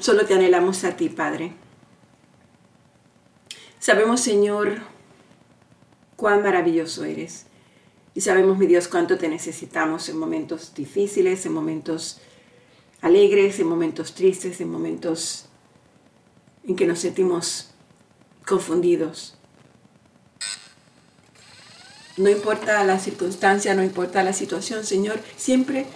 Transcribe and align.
Solo 0.00 0.24
te 0.24 0.32
anhelamos 0.32 0.82
a 0.84 0.96
ti, 0.96 1.10
Padre. 1.10 1.52
Sabemos, 3.78 4.22
Señor, 4.22 4.80
cuán 6.16 6.42
maravilloso 6.42 7.04
eres. 7.04 7.44
Y 8.14 8.22
sabemos, 8.22 8.56
mi 8.56 8.66
Dios, 8.66 8.88
cuánto 8.88 9.18
te 9.18 9.28
necesitamos 9.28 10.08
en 10.08 10.18
momentos 10.18 10.74
difíciles, 10.74 11.44
en 11.44 11.52
momentos 11.52 12.18
alegres, 13.02 13.60
en 13.60 13.66
momentos 13.66 14.14
tristes, 14.14 14.62
en 14.62 14.70
momentos 14.70 15.50
en 16.64 16.76
que 16.76 16.86
nos 16.86 17.00
sentimos 17.00 17.68
confundidos. 18.46 19.36
No 22.16 22.30
importa 22.30 22.82
la 22.84 22.98
circunstancia, 22.98 23.74
no 23.74 23.84
importa 23.84 24.22
la 24.22 24.32
situación, 24.32 24.84
Señor, 24.84 25.20
siempre 25.36 25.86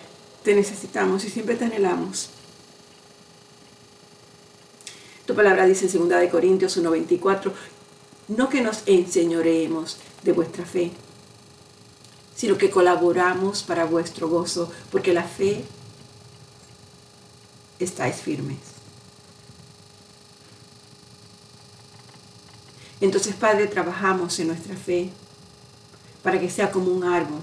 te 0.43 0.55
necesitamos 0.55 1.25
y 1.25 1.31
siempre 1.31 1.57
te 1.57 1.65
anhelamos. 1.65 2.34
Tu 5.27 5.35
palabra 5.35 5.65
dice 5.67 5.87
en 5.87 6.09
2 6.09 6.31
Corintios 6.31 6.77
1:24, 6.77 7.53
no 8.29 8.49
que 8.49 8.61
nos 8.61 8.83
enseñoreemos 8.87 9.99
de 10.23 10.33
vuestra 10.33 10.65
fe, 10.67 10.91
sino 12.35 12.59
que 12.59 12.71
colaboramos 12.71 13.63
para 13.63 13.87
vuestro 13.87 14.29
gozo, 14.29 14.71
porque 14.91 15.15
la 15.15 15.23
fe 15.23 15.65
estáis 17.79 18.17
firmes. 18.17 18.59
Entonces, 23.01 23.35
Padre, 23.35 23.67
trabajamos 23.67 24.39
en 24.41 24.49
nuestra 24.49 24.77
fe 24.77 25.11
para 26.23 26.41
que 26.41 26.51
sea 26.51 26.71
como 26.71 26.91
un 26.93 27.05
árbol, 27.05 27.41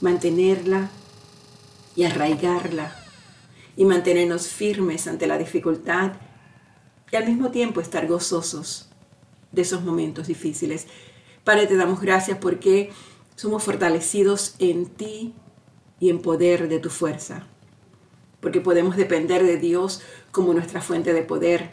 mantenerla 0.00 0.90
y 1.96 2.04
arraigarla 2.04 2.96
y 3.76 3.84
mantenernos 3.84 4.48
firmes 4.48 5.06
ante 5.06 5.26
la 5.26 5.36
dificultad 5.36 6.12
y 7.14 7.16
al 7.16 7.26
mismo 7.26 7.52
tiempo 7.52 7.80
estar 7.80 8.08
gozosos 8.08 8.88
de 9.52 9.62
esos 9.62 9.84
momentos 9.84 10.26
difíciles. 10.26 10.88
Padre, 11.44 11.68
te 11.68 11.76
damos 11.76 12.00
gracias 12.00 12.38
porque 12.38 12.90
somos 13.36 13.62
fortalecidos 13.62 14.56
en 14.58 14.86
ti 14.86 15.32
y 16.00 16.10
en 16.10 16.20
poder 16.20 16.66
de 16.68 16.80
tu 16.80 16.90
fuerza, 16.90 17.46
porque 18.40 18.60
podemos 18.60 18.96
depender 18.96 19.44
de 19.44 19.58
Dios 19.58 20.02
como 20.32 20.52
nuestra 20.54 20.80
fuente 20.80 21.12
de 21.12 21.22
poder. 21.22 21.70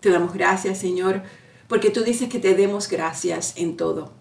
Te 0.00 0.08
damos 0.08 0.32
gracias, 0.32 0.78
Señor, 0.78 1.22
porque 1.68 1.90
tú 1.90 2.02
dices 2.02 2.30
que 2.30 2.38
te 2.38 2.54
demos 2.54 2.88
gracias 2.88 3.52
en 3.58 3.76
todo. 3.76 4.15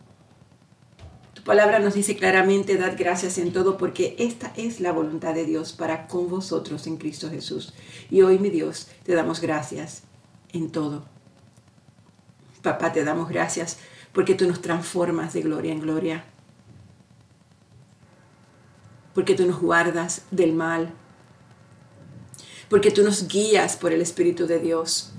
Palabra 1.45 1.77
nos 1.77 1.93
dice 1.93 2.15
claramente, 2.15 2.75
dad 2.75 2.95
gracias 2.97 3.38
en 3.38 3.53
todo, 3.53 3.77
porque 3.77 4.15
esta 4.17 4.51
es 4.57 4.79
la 4.79 4.91
voluntad 4.91 5.35
de 5.35 5.45
Dios 5.45 5.73
para 5.73 6.07
con 6.07 6.27
vosotros 6.27 6.88
en 6.88 6.97
Cristo 6.97 7.29
Jesús. 7.29 7.75
Y 8.09 8.23
hoy, 8.23 8.39
mi 8.39 8.49
Dios, 8.49 8.88
te 9.03 9.13
damos 9.13 9.41
gracias 9.41 10.01
en 10.53 10.71
todo. 10.71 11.05
Papá, 12.63 12.91
te 12.91 13.03
damos 13.03 13.29
gracias 13.29 13.77
porque 14.11 14.33
tú 14.33 14.47
nos 14.47 14.59
transformas 14.59 15.33
de 15.33 15.43
gloria 15.43 15.71
en 15.71 15.81
gloria. 15.81 16.25
Porque 19.13 19.35
tú 19.35 19.45
nos 19.45 19.61
guardas 19.61 20.23
del 20.31 20.53
mal. 20.53 20.95
Porque 22.69 22.89
tú 22.89 23.03
nos 23.03 23.27
guías 23.27 23.75
por 23.75 23.93
el 23.93 24.01
Espíritu 24.01 24.47
de 24.47 24.57
Dios. 24.57 25.13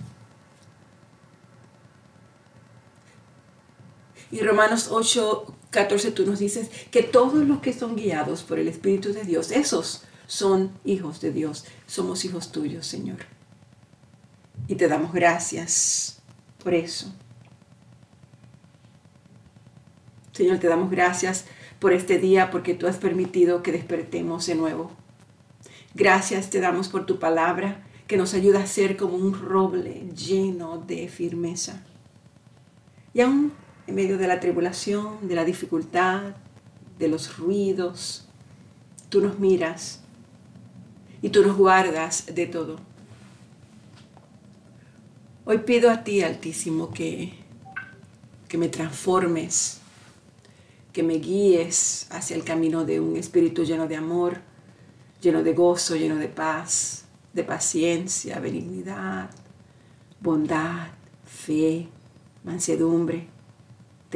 Y 4.32 4.40
Romanos 4.40 4.88
8, 4.90 5.55
14 5.76 6.12
tú 6.12 6.24
nos 6.24 6.38
dices 6.38 6.70
que 6.90 7.02
todos 7.02 7.46
los 7.46 7.60
que 7.60 7.74
son 7.74 7.96
guiados 7.96 8.42
por 8.42 8.58
el 8.58 8.66
Espíritu 8.66 9.12
de 9.12 9.24
Dios, 9.24 9.50
esos 9.50 10.04
son 10.26 10.70
hijos 10.86 11.20
de 11.20 11.32
Dios. 11.32 11.66
Somos 11.86 12.24
hijos 12.24 12.50
tuyos, 12.50 12.86
Señor. 12.86 13.18
Y 14.68 14.76
te 14.76 14.88
damos 14.88 15.12
gracias 15.12 16.22
por 16.64 16.72
eso. 16.72 17.12
Señor, 20.32 20.60
te 20.60 20.66
damos 20.66 20.90
gracias 20.90 21.44
por 21.78 21.92
este 21.92 22.16
día 22.16 22.50
porque 22.50 22.72
tú 22.72 22.86
has 22.86 22.96
permitido 22.96 23.62
que 23.62 23.72
despertemos 23.72 24.46
de 24.46 24.54
nuevo. 24.54 24.92
Gracias 25.94 26.48
te 26.48 26.60
damos 26.60 26.88
por 26.88 27.04
tu 27.04 27.18
palabra 27.18 27.86
que 28.06 28.16
nos 28.16 28.32
ayuda 28.32 28.62
a 28.62 28.66
ser 28.66 28.96
como 28.96 29.16
un 29.16 29.38
roble 29.38 30.08
lleno 30.16 30.78
de 30.78 31.08
firmeza. 31.08 31.84
Y 33.12 33.20
aún 33.20 33.52
en 33.86 33.94
medio 33.94 34.18
de 34.18 34.26
la 34.26 34.40
tribulación, 34.40 35.28
de 35.28 35.34
la 35.34 35.44
dificultad, 35.44 36.34
de 36.98 37.08
los 37.08 37.38
ruidos, 37.38 38.26
tú 39.08 39.20
nos 39.20 39.38
miras 39.38 40.00
y 41.22 41.28
tú 41.28 41.42
nos 41.42 41.56
guardas 41.56 42.26
de 42.34 42.46
todo. 42.46 42.76
Hoy 45.44 45.58
pido 45.58 45.90
a 45.90 46.02
ti, 46.02 46.22
Altísimo, 46.22 46.90
que, 46.90 47.32
que 48.48 48.58
me 48.58 48.68
transformes, 48.68 49.80
que 50.92 51.02
me 51.02 51.14
guíes 51.14 52.08
hacia 52.10 52.36
el 52.36 52.42
camino 52.42 52.84
de 52.84 52.98
un 53.00 53.16
espíritu 53.16 53.64
lleno 53.64 53.86
de 53.86 53.96
amor, 53.96 54.40
lleno 55.20 55.42
de 55.42 55.52
gozo, 55.52 55.94
lleno 55.94 56.16
de 56.16 56.28
paz, 56.28 57.04
de 57.32 57.44
paciencia, 57.44 58.40
benignidad, 58.40 59.30
bondad, 60.20 60.88
fe, 61.24 61.88
mansedumbre, 62.42 63.28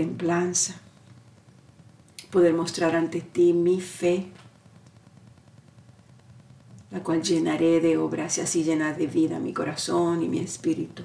templanza. 0.00 0.74
Poder 2.30 2.54
mostrar 2.54 2.94
ante 2.96 3.20
ti 3.20 3.52
mi 3.52 3.80
fe, 3.80 4.26
la 6.90 7.02
cual 7.02 7.22
llenaré 7.22 7.80
de 7.80 7.96
obras 7.96 8.38
y 8.38 8.40
así 8.40 8.64
llenar 8.64 8.96
de 8.96 9.06
vida 9.06 9.38
mi 9.38 9.52
corazón 9.52 10.22
y 10.22 10.28
mi 10.28 10.38
espíritu 10.38 11.02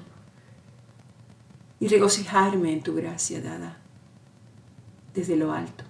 y 1.78 1.88
regocijarme 1.88 2.72
en 2.72 2.82
tu 2.82 2.94
gracia 2.94 3.40
dada 3.40 3.78
desde 5.14 5.36
lo 5.36 5.52
alto. 5.52 5.84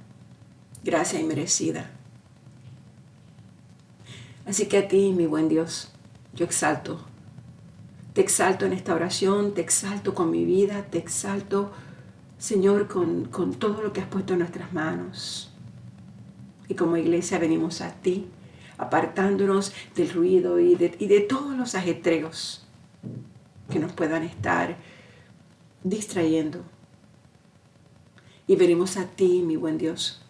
Gracia 0.84 1.20
inmerecida. 1.20 1.90
Así 4.46 4.66
que 4.66 4.78
a 4.78 4.88
ti, 4.88 5.12
mi 5.12 5.26
buen 5.26 5.48
Dios, 5.48 5.92
yo 6.32 6.44
exalto. 6.44 7.04
Te 8.12 8.20
exalto 8.20 8.64
en 8.66 8.72
esta 8.72 8.94
oración, 8.94 9.54
te 9.54 9.60
exalto 9.60 10.14
con 10.14 10.30
mi 10.30 10.44
vida, 10.44 10.86
te 10.90 10.98
exalto, 10.98 11.72
Señor, 12.38 12.86
con, 12.86 13.26
con 13.26 13.54
todo 13.54 13.82
lo 13.82 13.92
que 13.92 14.00
has 14.00 14.08
puesto 14.08 14.34
en 14.34 14.40
nuestras 14.40 14.72
manos. 14.72 15.52
Y 16.68 16.74
como 16.74 16.96
iglesia 16.96 17.38
venimos 17.38 17.80
a 17.80 17.92
ti, 17.92 18.28
apartándonos 18.78 19.72
del 19.94 20.10
ruido 20.10 20.58
y 20.60 20.74
de, 20.74 20.94
y 20.98 21.06
de 21.06 21.20
todos 21.20 21.56
los 21.56 21.74
ajetreos 21.74 22.66
que 23.70 23.78
nos 23.78 23.92
puedan 23.92 24.22
estar 24.22 24.76
distrayendo. 25.82 26.62
Y 28.46 28.56
venimos 28.56 28.96
a 28.96 29.06
ti, 29.06 29.42
mi 29.42 29.56
buen 29.56 29.78
Dios. 29.78 30.22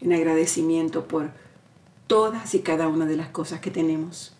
En 0.00 0.12
agradecimiento 0.12 1.08
por 1.08 1.30
todas 2.06 2.54
y 2.54 2.60
cada 2.60 2.88
una 2.88 3.06
de 3.06 3.16
las 3.16 3.28
cosas 3.28 3.60
que 3.60 3.70
tenemos, 3.70 4.33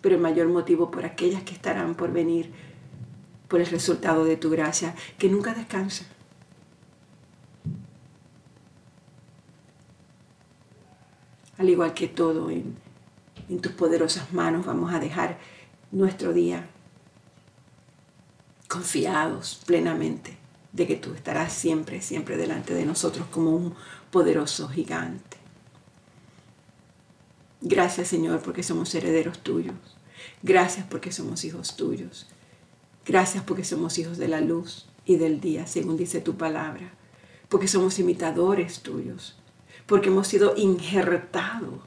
pero 0.00 0.14
el 0.14 0.20
mayor 0.20 0.48
motivo 0.48 0.90
por 0.90 1.04
aquellas 1.04 1.42
que 1.42 1.54
estarán 1.54 1.94
por 1.94 2.12
venir, 2.12 2.52
por 3.48 3.60
el 3.60 3.66
resultado 3.66 4.24
de 4.24 4.36
tu 4.36 4.50
gracia, 4.50 4.94
que 5.18 5.28
nunca 5.28 5.54
descansa. 5.54 6.06
Al 11.58 11.68
igual 11.70 11.94
que 11.94 12.08
todo 12.08 12.50
en 12.50 12.86
en 13.48 13.60
tus 13.60 13.72
poderosas 13.72 14.32
manos 14.32 14.66
vamos 14.66 14.92
a 14.92 14.98
dejar 14.98 15.38
nuestro 15.92 16.32
día 16.32 16.68
confiados 18.68 19.60
plenamente 19.66 20.36
de 20.72 20.86
que 20.86 20.96
tú 20.96 21.14
estarás 21.14 21.52
siempre, 21.52 22.02
siempre 22.02 22.36
delante 22.36 22.74
de 22.74 22.84
nosotros 22.84 23.26
como 23.30 23.50
un 23.50 23.74
poderoso 24.10 24.68
gigante. 24.68 25.36
Gracias 27.60 28.08
Señor 28.08 28.40
porque 28.42 28.62
somos 28.62 28.94
herederos 28.94 29.38
tuyos. 29.40 29.74
Gracias 30.42 30.86
porque 30.88 31.12
somos 31.12 31.44
hijos 31.44 31.76
tuyos. 31.76 32.26
Gracias 33.06 33.44
porque 33.44 33.64
somos 33.64 33.98
hijos 33.98 34.18
de 34.18 34.28
la 34.28 34.40
luz 34.40 34.86
y 35.04 35.16
del 35.16 35.40
día, 35.40 35.66
según 35.66 35.96
dice 35.96 36.20
tu 36.20 36.36
palabra. 36.36 36.92
Porque 37.48 37.68
somos 37.68 37.98
imitadores 37.98 38.80
tuyos. 38.80 39.36
Porque 39.86 40.08
hemos 40.08 40.26
sido 40.26 40.54
injertados 40.56 41.80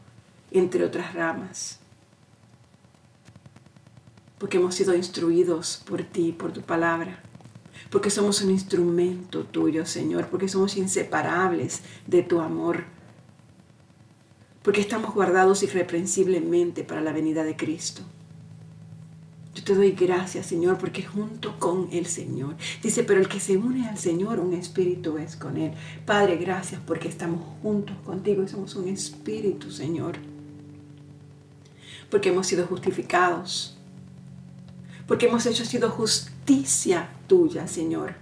entre 0.52 0.86
otras 0.86 1.14
ramas. 1.14 1.80
Porque 4.38 4.58
hemos 4.58 4.76
sido 4.76 4.96
instruidos 4.96 5.84
por 5.86 6.04
ti, 6.04 6.32
por 6.32 6.54
tu 6.54 6.62
palabra. 6.62 7.22
Porque 7.90 8.10
somos 8.10 8.42
un 8.42 8.52
instrumento 8.52 9.44
tuyo, 9.44 9.86
Señor. 9.86 10.28
Porque 10.28 10.48
somos 10.48 10.78
inseparables 10.78 11.82
de 12.08 12.24
tu 12.24 12.40
amor. 12.40 12.86
Porque 14.64 14.82
estamos 14.82 15.14
guardados 15.14 15.64
irreprensiblemente 15.64 16.84
para 16.84 17.02
la 17.02 17.14
venida 17.14 17.44
de 17.44 17.56
Cristo. 17.56 18.02
Yo 19.56 19.64
te 19.64 19.76
doy 19.76 19.92
gracias, 19.92 20.46
Señor, 20.46 20.78
porque 20.78 21.04
junto 21.04 21.60
con 21.60 21.90
el 21.92 22.06
Señor. 22.06 22.56
Dice, 22.84 23.04
pero 23.04 23.20
el 23.20 23.28
que 23.28 23.40
se 23.40 23.58
une 23.58 23.90
al 23.90 23.98
Señor, 23.98 24.40
un 24.40 24.54
espíritu 24.54 25.18
es 25.18 25.36
con 25.36 25.58
Él. 25.58 25.74
Padre, 26.06 26.38
gracias 26.38 26.80
porque 26.86 27.08
estamos 27.08 27.42
juntos 27.62 27.98
contigo 28.06 28.44
y 28.44 28.48
somos 28.48 28.76
un 28.76 28.88
espíritu, 28.88 29.72
Señor. 29.72 30.18
Porque 32.10 32.30
hemos 32.30 32.48
sido 32.48 32.66
justificados. 32.68 33.78
Porque 35.08 35.28
hemos 35.28 35.46
hecho 35.46 35.66
sido 35.66 35.90
justicia 35.90 37.10
tuya, 37.28 37.68
Señor. 37.68 38.16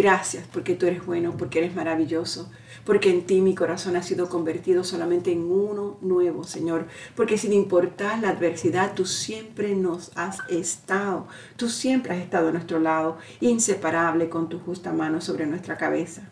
Gracias 0.00 0.46
porque 0.50 0.76
tú 0.76 0.86
eres 0.86 1.04
bueno, 1.04 1.36
porque 1.36 1.58
eres 1.58 1.74
maravilloso, 1.74 2.50
porque 2.86 3.10
en 3.10 3.26
ti 3.26 3.42
mi 3.42 3.54
corazón 3.54 3.96
ha 3.96 4.02
sido 4.02 4.30
convertido 4.30 4.82
solamente 4.82 5.30
en 5.30 5.42
uno 5.42 5.98
nuevo, 6.00 6.42
Señor. 6.42 6.86
Porque 7.14 7.36
sin 7.36 7.52
importar 7.52 8.18
la 8.20 8.30
adversidad, 8.30 8.94
tú 8.94 9.04
siempre 9.04 9.74
nos 9.74 10.10
has 10.16 10.38
estado, 10.48 11.26
tú 11.56 11.68
siempre 11.68 12.14
has 12.14 12.22
estado 12.22 12.48
a 12.48 12.52
nuestro 12.52 12.78
lado, 12.78 13.18
inseparable 13.42 14.30
con 14.30 14.48
tu 14.48 14.58
justa 14.58 14.90
mano 14.90 15.20
sobre 15.20 15.44
nuestra 15.44 15.76
cabeza. 15.76 16.30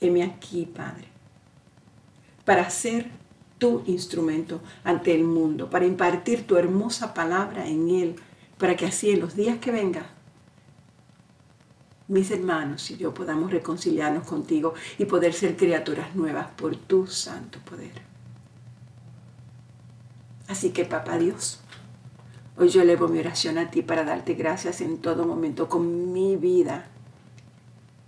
Heme 0.00 0.22
aquí, 0.22 0.64
Padre, 0.64 1.08
para 2.46 2.70
ser 2.70 3.10
tu 3.58 3.82
instrumento 3.84 4.62
ante 4.82 5.14
el 5.14 5.24
mundo, 5.24 5.68
para 5.68 5.84
impartir 5.84 6.46
tu 6.46 6.56
hermosa 6.56 7.12
palabra 7.12 7.68
en 7.68 7.90
él, 7.90 8.16
para 8.56 8.76
que 8.76 8.86
así 8.86 9.10
en 9.10 9.20
los 9.20 9.36
días 9.36 9.58
que 9.58 9.70
vengan 9.70 10.06
mis 12.12 12.30
hermanos 12.30 12.90
y 12.90 12.98
yo 12.98 13.14
podamos 13.14 13.50
reconciliarnos 13.50 14.26
contigo 14.26 14.74
y 14.98 15.06
poder 15.06 15.32
ser 15.32 15.56
criaturas 15.56 16.14
nuevas 16.14 16.48
por 16.56 16.76
tu 16.76 17.06
santo 17.06 17.58
poder. 17.60 18.02
Así 20.46 20.70
que, 20.70 20.84
Papá 20.84 21.16
Dios, 21.16 21.60
hoy 22.58 22.68
yo 22.68 22.82
elevo 22.82 23.08
mi 23.08 23.18
oración 23.18 23.56
a 23.56 23.70
ti 23.70 23.80
para 23.80 24.04
darte 24.04 24.34
gracias 24.34 24.82
en 24.82 24.98
todo 24.98 25.24
momento 25.24 25.70
con 25.70 26.12
mi 26.12 26.36
vida 26.36 26.86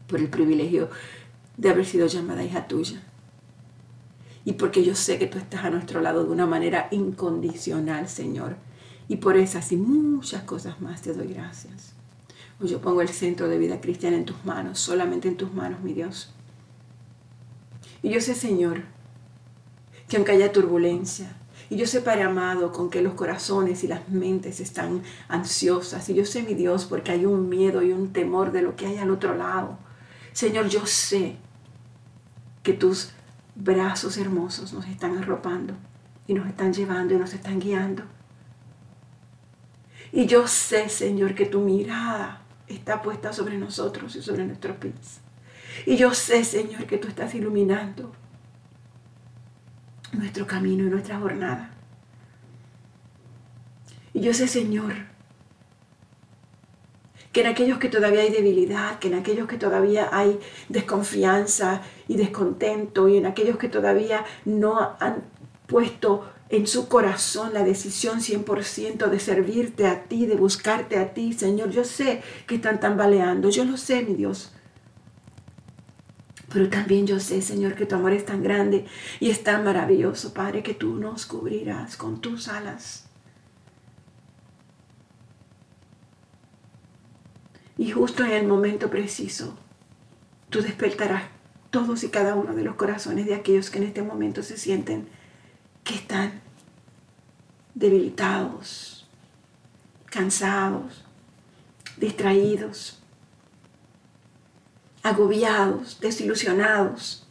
por 0.07 0.21
el 0.21 0.29
privilegio 0.29 0.91
de 1.57 1.71
haber 1.71 1.87
sido 1.87 2.07
llamada 2.07 2.45
hija 2.45 2.69
tuya. 2.69 3.03
Y 4.45 4.53
porque 4.53 4.85
yo 4.85 4.95
sé 4.95 5.19
que 5.19 5.27
tú 5.27 5.39
estás 5.39 5.65
a 5.65 5.71
nuestro 5.71 6.03
lado 6.03 6.25
de 6.25 6.31
una 6.31 6.45
manera 6.45 6.89
incondicional, 6.91 8.07
Señor. 8.07 8.57
Y 9.09 9.17
por 9.17 9.39
esas 9.39 9.73
y 9.73 9.79
muchas 9.79 10.43
cosas 10.43 10.83
más 10.83 11.01
te 11.01 11.15
doy 11.15 11.29
gracias. 11.29 11.94
Hoy 12.61 12.69
yo 12.69 12.81
pongo 12.81 13.03
el 13.03 13.09
centro 13.09 13.49
de 13.49 13.59
vida 13.59 13.81
cristiana 13.81 14.17
en 14.17 14.25
tus 14.25 14.45
manos, 14.45 14.79
solamente 14.79 15.29
en 15.29 15.37
tus 15.37 15.53
manos, 15.53 15.81
mi 15.81 15.93
Dios. 15.93 16.33
Y 18.03 18.11
yo 18.11 18.21
sé, 18.21 18.35
Señor, 18.35 18.83
que 20.09 20.17
aunque 20.17 20.33
haya 20.33 20.53
turbulencia, 20.53 21.37
y 21.71 21.77
yo 21.77 21.87
sé, 21.87 22.01
Padre 22.01 22.23
amado, 22.23 22.71
con 22.71 22.91
que 22.91 23.03
los 23.03 23.15
corazones 23.15 23.83
y 23.83 23.89
las 23.89 24.09
mentes 24.09 24.61
están 24.61 25.03
ansiosas, 25.29 26.09
y 26.09 26.15
yo 26.15 26.25
sé, 26.25 26.43
mi 26.43 26.55
Dios, 26.55 26.85
porque 26.85 27.11
hay 27.11 27.27
un 27.27 27.49
miedo 27.49 27.83
y 27.83 27.93
un 27.93 28.13
temor 28.13 28.53
de 28.53 28.63
lo 28.63 28.77
que 28.77 28.87
hay 28.87 28.99
al 28.99 29.11
otro 29.11 29.35
lado. 29.35 29.79
Señor, 30.33 30.69
yo 30.69 30.87
sé 30.87 31.37
que 32.63 32.73
tus 32.73 33.11
brazos 33.55 34.17
hermosos 34.19 34.73
nos 34.73 34.87
están 34.87 35.17
arropando 35.17 35.75
y 36.27 36.35
nos 36.35 36.47
están 36.47 36.73
llevando 36.73 37.15
y 37.15 37.19
nos 37.19 37.35
están 37.35 37.59
guiando. 37.59 38.05
Y 40.13 40.27
yo 40.27 40.47
sé, 40.47 40.89
Señor, 40.89 41.35
que 41.35 41.47
tu 41.47 41.61
mirada 41.61 42.44
está 42.69 43.03
puesta 43.03 43.33
sobre 43.33 43.59
nosotros 43.59 44.15
y 44.17 44.23
sobre 44.23 44.45
nuestros 44.45 44.77
pies. 44.77 45.21
Y 45.87 45.97
yo 45.97 46.15
sé, 46.15 46.45
Señor, 46.45 46.87
que 46.87 46.99
tú 46.99 47.09
estás 47.09 47.35
iluminando 47.35 48.13
nuestro 50.13 50.47
camino 50.47 50.85
y 50.85 50.91
nuestra 50.91 51.19
jornada. 51.19 51.71
Y 54.13 54.21
yo 54.21 54.33
sé, 54.33 54.47
Señor, 54.47 54.95
que 57.33 57.41
en 57.41 57.49
aquellos 57.49 57.79
que 57.79 57.89
todavía 57.89 58.21
hay 58.21 58.31
debilidad, 58.31 59.01
que 59.01 59.09
en 59.09 59.15
aquellos 59.15 59.49
que 59.49 59.59
todavía 59.59 60.09
hay 60.13 60.39
desconfianza 60.69 61.83
y 62.07 62.17
descontento, 62.17 63.09
y 63.09 63.17
en 63.17 63.27
aquellos 63.27 63.59
que 63.59 63.69
todavía 63.69 64.25
no 64.45 64.97
han 65.01 65.25
puesto 65.67 66.31
en 66.49 66.67
su 66.67 66.89
corazón 66.89 67.55
la 67.55 67.65
decisión 67.65 68.21
100% 68.21 69.09
de 69.09 69.21
servirte 69.21 69.87
a 69.87 70.05
ti, 70.05 70.27
de 70.27 70.37
buscarte 70.37 70.99
a 70.99 71.15
ti, 71.15 71.33
Señor. 71.33 71.71
Yo 71.71 71.85
sé 71.85 72.23
que 72.47 72.57
están 72.57 72.81
tambaleando, 72.81 73.49
yo 73.49 73.65
lo 73.65 73.77
sé, 73.77 74.03
mi 74.03 74.15
Dios. 74.15 74.53
Pero 76.53 76.69
también 76.69 77.07
yo 77.07 77.19
sé, 77.19 77.43
Señor, 77.43 77.75
que 77.75 77.87
tu 77.87 77.97
amor 77.97 78.13
es 78.13 78.25
tan 78.25 78.43
grande 78.43 78.87
y 79.19 79.31
es 79.31 79.43
tan 79.43 79.65
maravilloso, 79.65 80.35
Padre, 80.35 80.63
que 80.63 80.75
tú 80.75 80.95
nos 80.95 81.27
cubrirás 81.27 81.97
con 81.97 82.21
tus 82.21 82.49
alas. 82.49 83.07
Y 87.77 87.91
justo 87.91 88.25
en 88.25 88.31
el 88.31 88.47
momento 88.47 88.89
preciso, 88.89 89.59
tú 90.49 90.63
despertarás 90.63 91.25
todos 91.71 92.05
y 92.05 92.09
cada 92.09 92.37
uno 92.37 92.55
de 92.55 92.63
los 92.63 92.77
corazones 92.77 93.27
de 93.27 93.35
aquellos 93.35 93.69
que 93.69 93.79
en 93.79 93.85
este 93.85 94.03
momento 94.03 94.45
se 94.45 94.57
sienten 94.57 95.09
que 95.85 95.95
están 95.95 96.41
debilitados, 97.75 99.07
cansados, 100.07 101.05
distraídos, 101.97 102.99
agobiados, 105.03 106.01
desilusionados. 106.01 107.24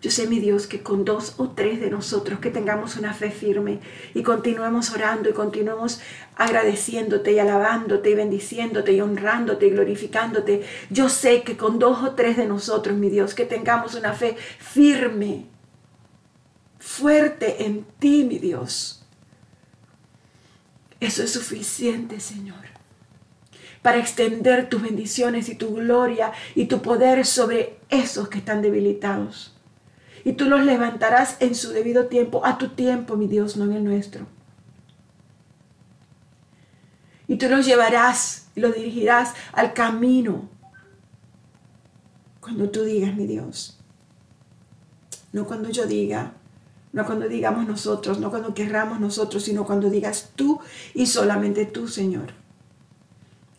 Yo 0.00 0.12
sé, 0.12 0.28
mi 0.28 0.38
Dios, 0.38 0.68
que 0.68 0.80
con 0.80 1.04
dos 1.04 1.34
o 1.38 1.50
tres 1.50 1.80
de 1.80 1.90
nosotros 1.90 2.38
que 2.38 2.50
tengamos 2.50 2.96
una 2.96 3.14
fe 3.14 3.32
firme 3.32 3.80
y 4.14 4.22
continuemos 4.22 4.92
orando 4.92 5.28
y 5.28 5.32
continuemos 5.32 6.00
agradeciéndote 6.36 7.32
y 7.32 7.40
alabándote 7.40 8.10
y 8.10 8.14
bendiciéndote 8.14 8.92
y 8.92 9.00
honrándote 9.00 9.66
y 9.66 9.70
glorificándote. 9.70 10.62
Yo 10.90 11.08
sé 11.08 11.42
que 11.42 11.56
con 11.56 11.80
dos 11.80 12.04
o 12.04 12.12
tres 12.12 12.36
de 12.36 12.46
nosotros, 12.46 12.96
mi 12.96 13.10
Dios, 13.10 13.34
que 13.34 13.44
tengamos 13.44 13.96
una 13.96 14.12
fe 14.12 14.36
firme, 14.60 15.46
fuerte 16.78 17.64
en 17.64 17.84
ti, 17.98 18.22
mi 18.22 18.38
Dios. 18.38 19.04
Eso 21.00 21.24
es 21.24 21.32
suficiente, 21.32 22.20
Señor, 22.20 22.68
para 23.82 23.98
extender 23.98 24.68
tus 24.68 24.80
bendiciones 24.80 25.48
y 25.48 25.56
tu 25.56 25.74
gloria 25.74 26.32
y 26.54 26.66
tu 26.66 26.82
poder 26.82 27.26
sobre 27.26 27.78
esos 27.88 28.28
que 28.28 28.38
están 28.38 28.62
debilitados 28.62 29.57
y 30.28 30.34
tú 30.34 30.44
los 30.44 30.62
levantarás 30.62 31.38
en 31.40 31.54
su 31.54 31.70
debido 31.70 32.08
tiempo, 32.08 32.44
a 32.44 32.58
tu 32.58 32.68
tiempo, 32.68 33.16
mi 33.16 33.28
Dios, 33.28 33.56
no 33.56 33.64
en 33.64 33.72
el 33.72 33.82
nuestro. 33.82 34.26
Y 37.26 37.36
tú 37.36 37.48
los 37.48 37.64
llevarás 37.64 38.48
y 38.54 38.60
los 38.60 38.74
dirigirás 38.74 39.32
al 39.54 39.72
camino 39.72 40.50
cuando 42.42 42.68
tú 42.68 42.82
digas, 42.82 43.16
mi 43.16 43.26
Dios. 43.26 43.80
No 45.32 45.46
cuando 45.46 45.70
yo 45.70 45.86
diga, 45.86 46.34
no 46.92 47.06
cuando 47.06 47.26
digamos 47.26 47.66
nosotros, 47.66 48.20
no 48.20 48.28
cuando 48.28 48.52
querramos 48.52 49.00
nosotros, 49.00 49.44
sino 49.44 49.64
cuando 49.64 49.88
digas 49.88 50.32
tú 50.36 50.60
y 50.92 51.06
solamente 51.06 51.64
tú, 51.64 51.88
Señor. 51.88 52.34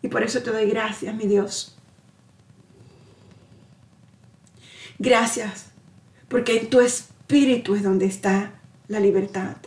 Y 0.04 0.10
por 0.10 0.22
eso 0.22 0.44
te 0.44 0.52
doy 0.52 0.70
gracias, 0.70 1.16
mi 1.16 1.26
Dios. 1.26 1.76
Gracias 5.00 5.70
porque 6.30 6.58
en 6.58 6.70
tu 6.70 6.80
espíritu 6.80 7.76
es 7.76 7.84
donde 7.84 8.06
está 8.06 8.54
la 8.88 9.00
libertad. 9.00 9.58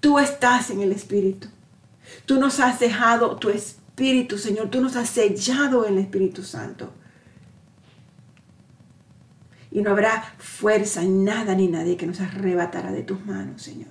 Tú 0.00 0.18
estás 0.18 0.70
en 0.70 0.82
el 0.82 0.92
espíritu. 0.92 1.48
Tú 2.26 2.38
nos 2.38 2.60
has 2.60 2.78
dejado 2.78 3.36
tu 3.36 3.48
espíritu, 3.48 4.38
Señor. 4.38 4.70
Tú 4.70 4.80
nos 4.80 4.96
has 4.96 5.08
sellado 5.08 5.86
en 5.86 5.94
el 5.94 6.00
Espíritu 6.00 6.42
Santo. 6.42 6.92
Y 9.70 9.80
no 9.82 9.90
habrá 9.90 10.34
fuerza 10.38 11.02
nada 11.02 11.54
ni 11.54 11.68
nadie 11.68 11.96
que 11.96 12.06
nos 12.06 12.20
arrebatará 12.20 12.92
de 12.92 13.02
tus 13.02 13.24
manos, 13.26 13.62
Señor. 13.62 13.90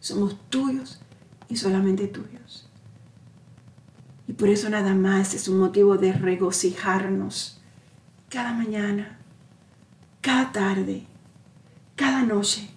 Somos 0.00 0.38
tuyos 0.48 1.00
y 1.48 1.56
solamente 1.56 2.06
tuyos. 2.06 2.68
Y 4.26 4.32
por 4.34 4.48
eso 4.48 4.70
nada 4.70 4.94
más 4.94 5.34
es 5.34 5.48
un 5.48 5.58
motivo 5.58 5.98
de 5.98 6.12
regocijarnos 6.12 7.57
cada 8.28 8.52
mañana, 8.52 9.18
cada 10.20 10.52
tarde, 10.52 11.04
cada 11.96 12.22
noche. 12.22 12.70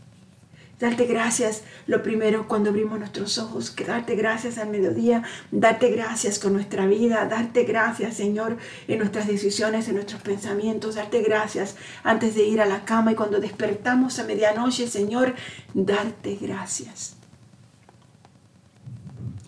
Darte 0.79 1.05
gracias 1.05 1.62
lo 1.86 2.01
primero 2.01 2.48
cuando 2.48 2.72
abrimos 2.72 2.98
nuestros 2.98 3.38
ojos, 3.38 3.75
darte 3.86 4.15
gracias 4.15 4.58
al 4.58 4.70
mediodía, 4.70 5.22
darte 5.51 5.91
gracias 5.91 6.39
con 6.39 6.53
nuestra 6.53 6.88
vida, 6.88 7.24
darte 7.25 7.65
gracias 7.65 8.15
Señor 8.15 8.58
en 8.88 8.98
nuestras 8.98 9.27
decisiones, 9.27 9.88
en 9.88 9.96
nuestros 9.96 10.24
pensamientos, 10.24 10.96
darte 10.96 11.22
gracias 11.22 11.75
antes 12.03 12.34
de 12.34 12.46
ir 12.46 12.62
a 12.62 12.65
la 12.65 12.84
cama 12.84 13.12
y 13.12 13.15
cuando 13.15 13.39
despertamos 13.39 14.17
a 14.17 14.24
medianoche 14.24 14.88
Señor, 14.88 15.36
darte 15.75 16.36
gracias. 16.41 17.15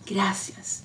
Gracias. 0.06 0.83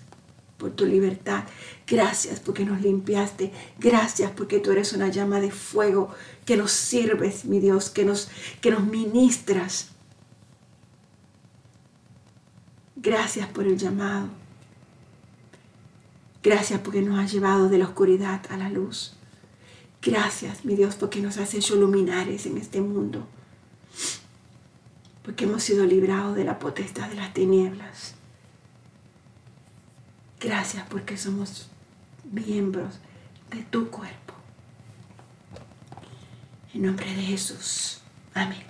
Por 0.60 0.72
tu 0.72 0.86
libertad. 0.86 1.46
Gracias 1.88 2.40
porque 2.40 2.66
nos 2.66 2.82
limpiaste. 2.82 3.52
Gracias 3.80 4.32
porque 4.32 4.60
tú 4.60 4.72
eres 4.72 4.94
una 4.94 5.08
llama 5.08 5.40
de 5.40 5.50
fuego 5.50 6.14
que 6.46 6.58
nos 6.58 6.72
sirves, 6.72 7.46
mi 7.46 7.60
Dios, 7.60 7.90
que 7.90 8.06
nos, 8.06 8.30
que 8.62 8.70
nos 8.70 8.86
ministras. 8.86 9.88
Gracias 12.98 13.48
por 13.48 13.66
el 13.66 13.78
llamado. 13.78 14.28
Gracias 16.44 16.80
porque 16.82 17.02
nos 17.02 17.18
has 17.18 17.32
llevado 17.32 17.70
de 17.70 17.78
la 17.78 17.86
oscuridad 17.86 18.42
a 18.50 18.58
la 18.58 18.70
luz. 18.70 19.16
Gracias, 20.02 20.66
mi 20.66 20.76
Dios, 20.76 20.96
porque 20.96 21.22
nos 21.22 21.38
has 21.38 21.54
hecho 21.54 21.76
luminares 21.76 22.46
en 22.46 22.58
este 22.58 22.82
mundo. 22.82 23.28
Porque 25.24 25.46
hemos 25.46 25.64
sido 25.64 25.86
librados 25.86 26.36
de 26.36 26.44
la 26.44 26.60
potestad 26.60 27.10
de 27.10 27.16
las 27.16 27.34
tinieblas. 27.34 28.19
Gracias 30.40 30.88
porque 30.90 31.18
somos 31.18 31.70
miembros 32.32 33.00
de 33.52 33.64
tu 33.64 33.90
cuerpo. 33.90 34.34
En 36.74 36.84
nombre 36.84 37.14
de 37.14 37.22
Jesús. 37.22 38.02
Amén. 38.34 38.64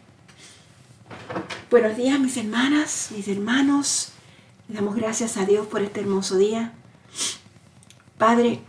Buenos 1.70 1.96
días 1.96 2.20
mis 2.20 2.38
hermanas, 2.38 3.12
mis 3.16 3.28
hermanos. 3.28 4.14
Le 4.68 4.76
damos 4.76 4.96
gracias 4.96 5.38
a 5.38 5.46
Dios 5.46 5.68
por 5.68 5.82
este 5.82 6.00
hermoso 6.00 6.38
día. 6.38 6.74
Padre, 8.18 8.62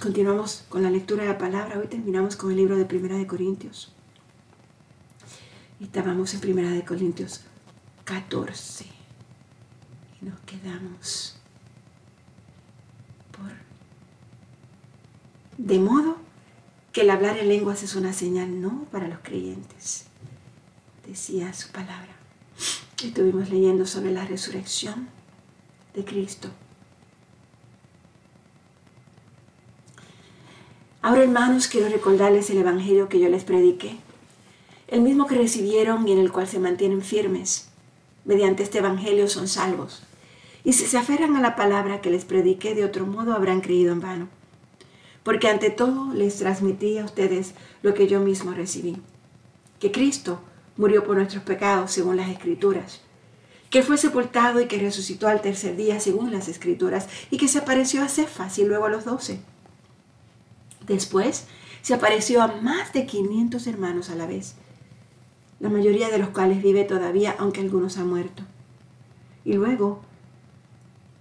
continuamos 0.00 0.64
con 0.68 0.82
la 0.82 0.90
lectura 0.90 1.24
de 1.24 1.28
la 1.28 1.38
palabra. 1.38 1.78
Hoy 1.78 1.88
terminamos 1.88 2.36
con 2.36 2.50
el 2.50 2.56
libro 2.56 2.76
de 2.76 2.84
Primera 2.84 3.16
de 3.16 3.26
Corintios. 3.26 3.92
Estábamos 5.80 6.34
en 6.34 6.40
Primera 6.40 6.70
de 6.70 6.84
Corintios 6.84 7.42
14 8.04 8.86
y 10.20 10.24
nos 10.24 10.40
quedamos 10.40 11.36
por 13.30 13.52
de 15.58 15.78
modo 15.80 16.16
que 16.92 17.02
el 17.02 17.10
hablar 17.10 17.36
en 17.36 17.48
lenguas 17.48 17.82
es 17.82 17.96
una 17.96 18.12
señal 18.12 18.60
no 18.60 18.86
para 18.90 19.08
los 19.08 19.18
creyentes, 19.18 20.06
decía 21.06 21.52
su 21.52 21.70
palabra. 21.70 22.16
Estuvimos 23.02 23.50
leyendo 23.50 23.86
sobre 23.86 24.12
la 24.12 24.24
resurrección 24.24 25.08
de 25.94 26.04
Cristo. 26.04 26.48
Ahora, 31.02 31.22
hermanos, 31.22 31.68
quiero 31.68 31.88
recordarles 31.88 32.50
el 32.50 32.58
Evangelio 32.58 33.08
que 33.08 33.20
yo 33.20 33.28
les 33.28 33.44
prediqué, 33.44 33.96
el 34.88 35.00
mismo 35.00 35.26
que 35.26 35.36
recibieron 35.36 36.06
y 36.08 36.12
en 36.12 36.18
el 36.18 36.32
cual 36.32 36.48
se 36.48 36.58
mantienen 36.58 37.02
firmes. 37.02 37.68
Mediante 38.24 38.62
este 38.62 38.78
Evangelio 38.78 39.28
son 39.28 39.48
salvos. 39.48 40.02
Y 40.64 40.72
si 40.72 40.86
se 40.86 40.98
aferran 40.98 41.36
a 41.36 41.40
la 41.40 41.56
palabra 41.56 42.00
que 42.00 42.10
les 42.10 42.24
prediqué, 42.24 42.74
de 42.74 42.84
otro 42.84 43.06
modo 43.06 43.32
habrán 43.32 43.60
creído 43.60 43.92
en 43.92 44.00
vano. 44.00 44.37
Porque 45.28 45.48
ante 45.48 45.68
todo 45.68 46.14
les 46.14 46.38
transmití 46.38 46.96
a 46.96 47.04
ustedes 47.04 47.52
lo 47.82 47.92
que 47.92 48.08
yo 48.08 48.18
mismo 48.18 48.52
recibí. 48.52 48.96
Que 49.78 49.92
Cristo 49.92 50.40
murió 50.78 51.04
por 51.04 51.18
nuestros 51.18 51.42
pecados 51.42 51.90
según 51.90 52.16
las 52.16 52.30
Escrituras. 52.30 53.02
Que 53.68 53.82
fue 53.82 53.98
sepultado 53.98 54.58
y 54.58 54.68
que 54.68 54.78
resucitó 54.78 55.28
al 55.28 55.42
tercer 55.42 55.76
día 55.76 56.00
según 56.00 56.32
las 56.32 56.48
Escrituras. 56.48 57.10
Y 57.30 57.36
que 57.36 57.46
se 57.46 57.58
apareció 57.58 58.02
a 58.02 58.08
Cefas 58.08 58.58
y 58.58 58.64
luego 58.64 58.86
a 58.86 58.88
los 58.88 59.04
doce. 59.04 59.40
Después 60.86 61.44
se 61.82 61.92
apareció 61.92 62.40
a 62.40 62.46
más 62.62 62.94
de 62.94 63.04
500 63.04 63.66
hermanos 63.66 64.08
a 64.08 64.14
la 64.14 64.24
vez, 64.24 64.54
la 65.60 65.68
mayoría 65.68 66.08
de 66.08 66.16
los 66.16 66.30
cuales 66.30 66.62
vive 66.62 66.84
todavía, 66.84 67.36
aunque 67.38 67.60
algunos 67.60 67.98
han 67.98 68.08
muerto. 68.08 68.44
Y 69.44 69.52
luego 69.52 70.00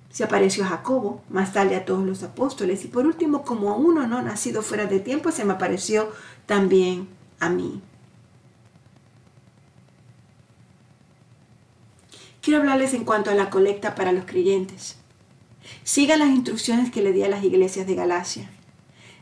se 0.09 0.23
apareció 0.23 0.63
a 0.63 0.67
Jacobo, 0.67 1.21
más 1.29 1.53
tarde 1.53 1.75
a 1.75 1.85
todos 1.85 2.05
los 2.05 2.23
apóstoles, 2.23 2.83
y 2.85 2.87
por 2.87 3.05
último, 3.05 3.43
como 3.43 3.71
a 3.71 3.75
uno 3.75 4.07
no 4.07 4.21
nacido 4.21 4.61
fuera 4.61 4.85
de 4.85 4.99
tiempo, 4.99 5.31
se 5.31 5.45
me 5.45 5.53
apareció 5.53 6.11
también 6.45 7.07
a 7.39 7.49
mí. 7.49 7.81
Quiero 12.41 12.61
hablarles 12.61 12.93
en 12.93 13.03
cuanto 13.03 13.29
a 13.29 13.35
la 13.35 13.49
colecta 13.49 13.93
para 13.93 14.13
los 14.13 14.25
creyentes. 14.25 14.95
Sigan 15.83 16.19
las 16.19 16.29
instrucciones 16.29 16.91
que 16.91 17.01
le 17.01 17.11
di 17.11 17.23
a 17.23 17.29
las 17.29 17.43
iglesias 17.43 17.85
de 17.85 17.95
Galacia. 17.95 18.49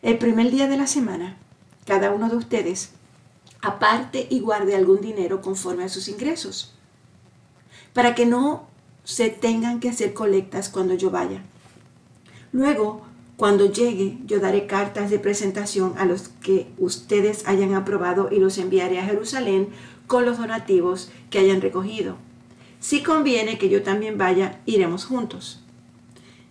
El 0.04 0.20
primer 0.20 0.52
día 0.52 0.68
de 0.68 0.78
la 0.78 0.86
semana, 0.86 1.36
cada 1.86 2.12
uno 2.12 2.30
de 2.30 2.36
ustedes 2.36 2.92
aparte 3.62 4.28
y 4.30 4.40
guarde 4.40 4.76
algún 4.76 5.02
dinero 5.02 5.42
conforme 5.42 5.84
a 5.84 5.90
sus 5.90 6.08
ingresos, 6.08 6.76
para 7.94 8.14
que 8.14 8.26
no 8.26 8.68
se 9.06 9.30
tengan 9.30 9.80
que 9.80 9.90
hacer 9.90 10.14
colectas 10.14 10.68
cuando 10.68 10.96
yo 10.96 11.12
vaya. 11.12 11.42
Luego, 12.52 13.04
cuando 13.38 13.72
llegue, 13.72 14.18
yo 14.26 14.40
daré 14.40 14.66
cartas 14.66 15.10
de 15.10 15.20
presentación 15.20 15.94
a 15.98 16.06
los 16.06 16.30
que 16.42 16.68
ustedes 16.78 17.48
hayan 17.48 17.74
aprobado 17.74 18.30
y 18.32 18.40
los 18.40 18.58
enviaré 18.58 19.00
a 19.00 19.06
Jerusalén 19.06 19.70
con 20.08 20.26
los 20.26 20.38
donativos 20.38 21.12
que 21.30 21.40
hayan 21.40 21.62
recogido. 21.62 22.18
Si 22.80 23.04
conviene 23.04 23.58
que 23.58 23.70
yo 23.70 23.84
también 23.84 24.18
vaya, 24.18 24.60
iremos 24.66 25.06
juntos. 25.06 25.62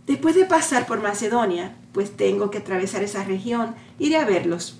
Después 0.06 0.34
de 0.34 0.44
pasar 0.44 0.86
por 0.86 1.02
Macedonia, 1.02 1.76
pues 1.92 2.16
tengo 2.16 2.50
que 2.50 2.58
atravesar 2.58 3.02
esa 3.02 3.24
región, 3.24 3.74
iré 3.98 4.16
a 4.16 4.24
verlos. 4.24 4.76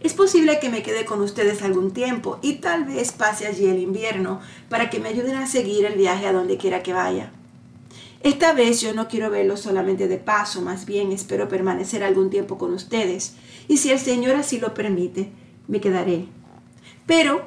Es 0.00 0.14
posible 0.14 0.60
que 0.60 0.68
me 0.68 0.82
quede 0.82 1.04
con 1.04 1.20
ustedes 1.20 1.62
algún 1.62 1.92
tiempo 1.92 2.38
y 2.40 2.54
tal 2.54 2.84
vez 2.84 3.10
pase 3.10 3.46
allí 3.46 3.66
el 3.66 3.80
invierno 3.80 4.40
para 4.68 4.90
que 4.90 5.00
me 5.00 5.08
ayuden 5.08 5.34
a 5.34 5.46
seguir 5.46 5.84
el 5.86 5.96
viaje 5.96 6.26
a 6.26 6.32
donde 6.32 6.56
quiera 6.56 6.82
que 6.82 6.92
vaya. 6.92 7.32
Esta 8.22 8.52
vez 8.52 8.80
yo 8.80 8.94
no 8.94 9.08
quiero 9.08 9.30
verlos 9.30 9.60
solamente 9.60 10.06
de 10.06 10.18
paso, 10.18 10.60
más 10.60 10.86
bien 10.86 11.12
espero 11.12 11.48
permanecer 11.48 12.04
algún 12.04 12.30
tiempo 12.30 12.58
con 12.58 12.74
ustedes 12.74 13.34
y 13.66 13.78
si 13.78 13.90
el 13.90 13.98
Señor 13.98 14.36
así 14.36 14.60
lo 14.60 14.74
permite, 14.74 15.30
me 15.66 15.80
quedaré. 15.80 16.26
Pero 17.06 17.42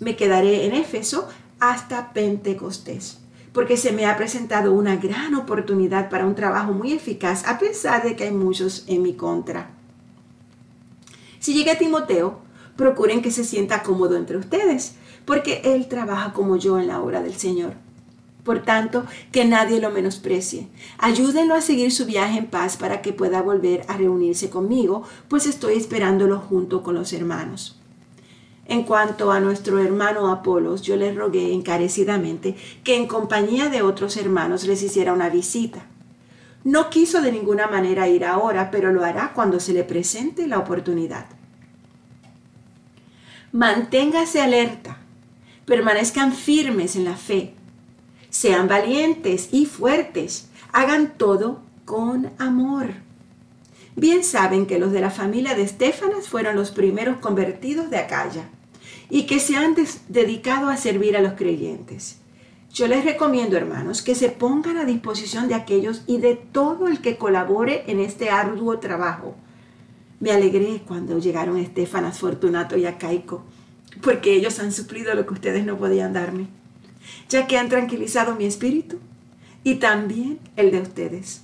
me 0.00 0.16
quedaré 0.16 0.66
en 0.66 0.74
Éfeso 0.74 1.28
hasta 1.58 2.12
Pentecostés 2.12 3.18
porque 3.54 3.76
se 3.76 3.92
me 3.92 4.04
ha 4.04 4.16
presentado 4.16 4.72
una 4.72 4.96
gran 4.96 5.34
oportunidad 5.36 6.10
para 6.10 6.26
un 6.26 6.34
trabajo 6.34 6.72
muy 6.72 6.92
eficaz, 6.92 7.46
a 7.46 7.58
pesar 7.60 8.02
de 8.02 8.16
que 8.16 8.24
hay 8.24 8.32
muchos 8.32 8.84
en 8.88 9.02
mi 9.02 9.14
contra. 9.14 9.70
Si 11.44 11.52
llega 11.52 11.76
Timoteo, 11.76 12.38
procuren 12.74 13.20
que 13.20 13.30
se 13.30 13.44
sienta 13.44 13.82
cómodo 13.82 14.16
entre 14.16 14.38
ustedes, 14.38 14.94
porque 15.26 15.60
él 15.62 15.88
trabaja 15.88 16.32
como 16.32 16.56
yo 16.56 16.78
en 16.78 16.86
la 16.86 17.02
obra 17.02 17.20
del 17.20 17.34
Señor. 17.34 17.74
Por 18.44 18.62
tanto, 18.62 19.04
que 19.30 19.44
nadie 19.44 19.78
lo 19.78 19.90
menosprecie. 19.90 20.68
Ayúdenlo 20.96 21.54
a 21.54 21.60
seguir 21.60 21.92
su 21.92 22.06
viaje 22.06 22.38
en 22.38 22.46
paz 22.46 22.78
para 22.78 23.02
que 23.02 23.12
pueda 23.12 23.42
volver 23.42 23.84
a 23.88 23.98
reunirse 23.98 24.48
conmigo, 24.48 25.02
pues 25.28 25.44
estoy 25.44 25.74
esperándolo 25.74 26.38
junto 26.38 26.82
con 26.82 26.94
los 26.94 27.12
hermanos. 27.12 27.78
En 28.64 28.84
cuanto 28.84 29.30
a 29.30 29.40
nuestro 29.40 29.80
hermano 29.80 30.30
Apolos, 30.32 30.80
yo 30.80 30.96
le 30.96 31.12
rogué 31.12 31.52
encarecidamente 31.52 32.56
que 32.84 32.96
en 32.96 33.06
compañía 33.06 33.68
de 33.68 33.82
otros 33.82 34.16
hermanos 34.16 34.64
les 34.64 34.82
hiciera 34.82 35.12
una 35.12 35.28
visita. 35.28 35.84
No 36.64 36.88
quiso 36.88 37.20
de 37.20 37.30
ninguna 37.30 37.66
manera 37.66 38.08
ir 38.08 38.24
ahora, 38.24 38.70
pero 38.70 38.90
lo 38.90 39.04
hará 39.04 39.32
cuando 39.34 39.60
se 39.60 39.74
le 39.74 39.84
presente 39.84 40.46
la 40.46 40.58
oportunidad. 40.58 41.26
Manténgase 43.52 44.40
alerta, 44.40 44.96
permanezcan 45.66 46.32
firmes 46.32 46.96
en 46.96 47.04
la 47.04 47.16
fe, 47.16 47.54
sean 48.30 48.66
valientes 48.66 49.50
y 49.52 49.66
fuertes, 49.66 50.48
hagan 50.72 51.16
todo 51.18 51.62
con 51.84 52.32
amor. 52.38 52.94
Bien 53.94 54.24
saben 54.24 54.66
que 54.66 54.78
los 54.78 54.90
de 54.90 55.00
la 55.00 55.10
familia 55.10 55.54
de 55.54 55.62
Estefanas 55.62 56.28
fueron 56.28 56.56
los 56.56 56.72
primeros 56.72 57.18
convertidos 57.18 57.90
de 57.90 57.98
Acaya 57.98 58.48
y 59.08 59.26
que 59.26 59.38
se 59.38 59.56
han 59.56 59.76
dedicado 60.08 60.68
a 60.68 60.76
servir 60.76 61.16
a 61.16 61.20
los 61.20 61.34
creyentes. 61.34 62.16
Yo 62.74 62.88
les 62.88 63.04
recomiendo, 63.04 63.56
hermanos, 63.56 64.02
que 64.02 64.16
se 64.16 64.30
pongan 64.30 64.78
a 64.78 64.84
disposición 64.84 65.46
de 65.46 65.54
aquellos 65.54 66.02
y 66.08 66.18
de 66.18 66.34
todo 66.34 66.88
el 66.88 67.00
que 67.00 67.16
colabore 67.16 67.84
en 67.86 68.00
este 68.00 68.30
arduo 68.30 68.80
trabajo. 68.80 69.36
Me 70.18 70.32
alegré 70.32 70.82
cuando 70.84 71.20
llegaron 71.20 71.56
Estefanas, 71.56 72.18
Fortunato 72.18 72.76
y 72.76 72.86
Acaico, 72.86 73.44
porque 74.02 74.34
ellos 74.34 74.58
han 74.58 74.72
suplido 74.72 75.14
lo 75.14 75.24
que 75.24 75.34
ustedes 75.34 75.64
no 75.64 75.78
podían 75.78 76.12
darme, 76.14 76.48
ya 77.28 77.46
que 77.46 77.58
han 77.58 77.68
tranquilizado 77.68 78.34
mi 78.34 78.44
espíritu 78.44 78.98
y 79.62 79.76
también 79.76 80.40
el 80.56 80.72
de 80.72 80.80
ustedes. 80.80 81.42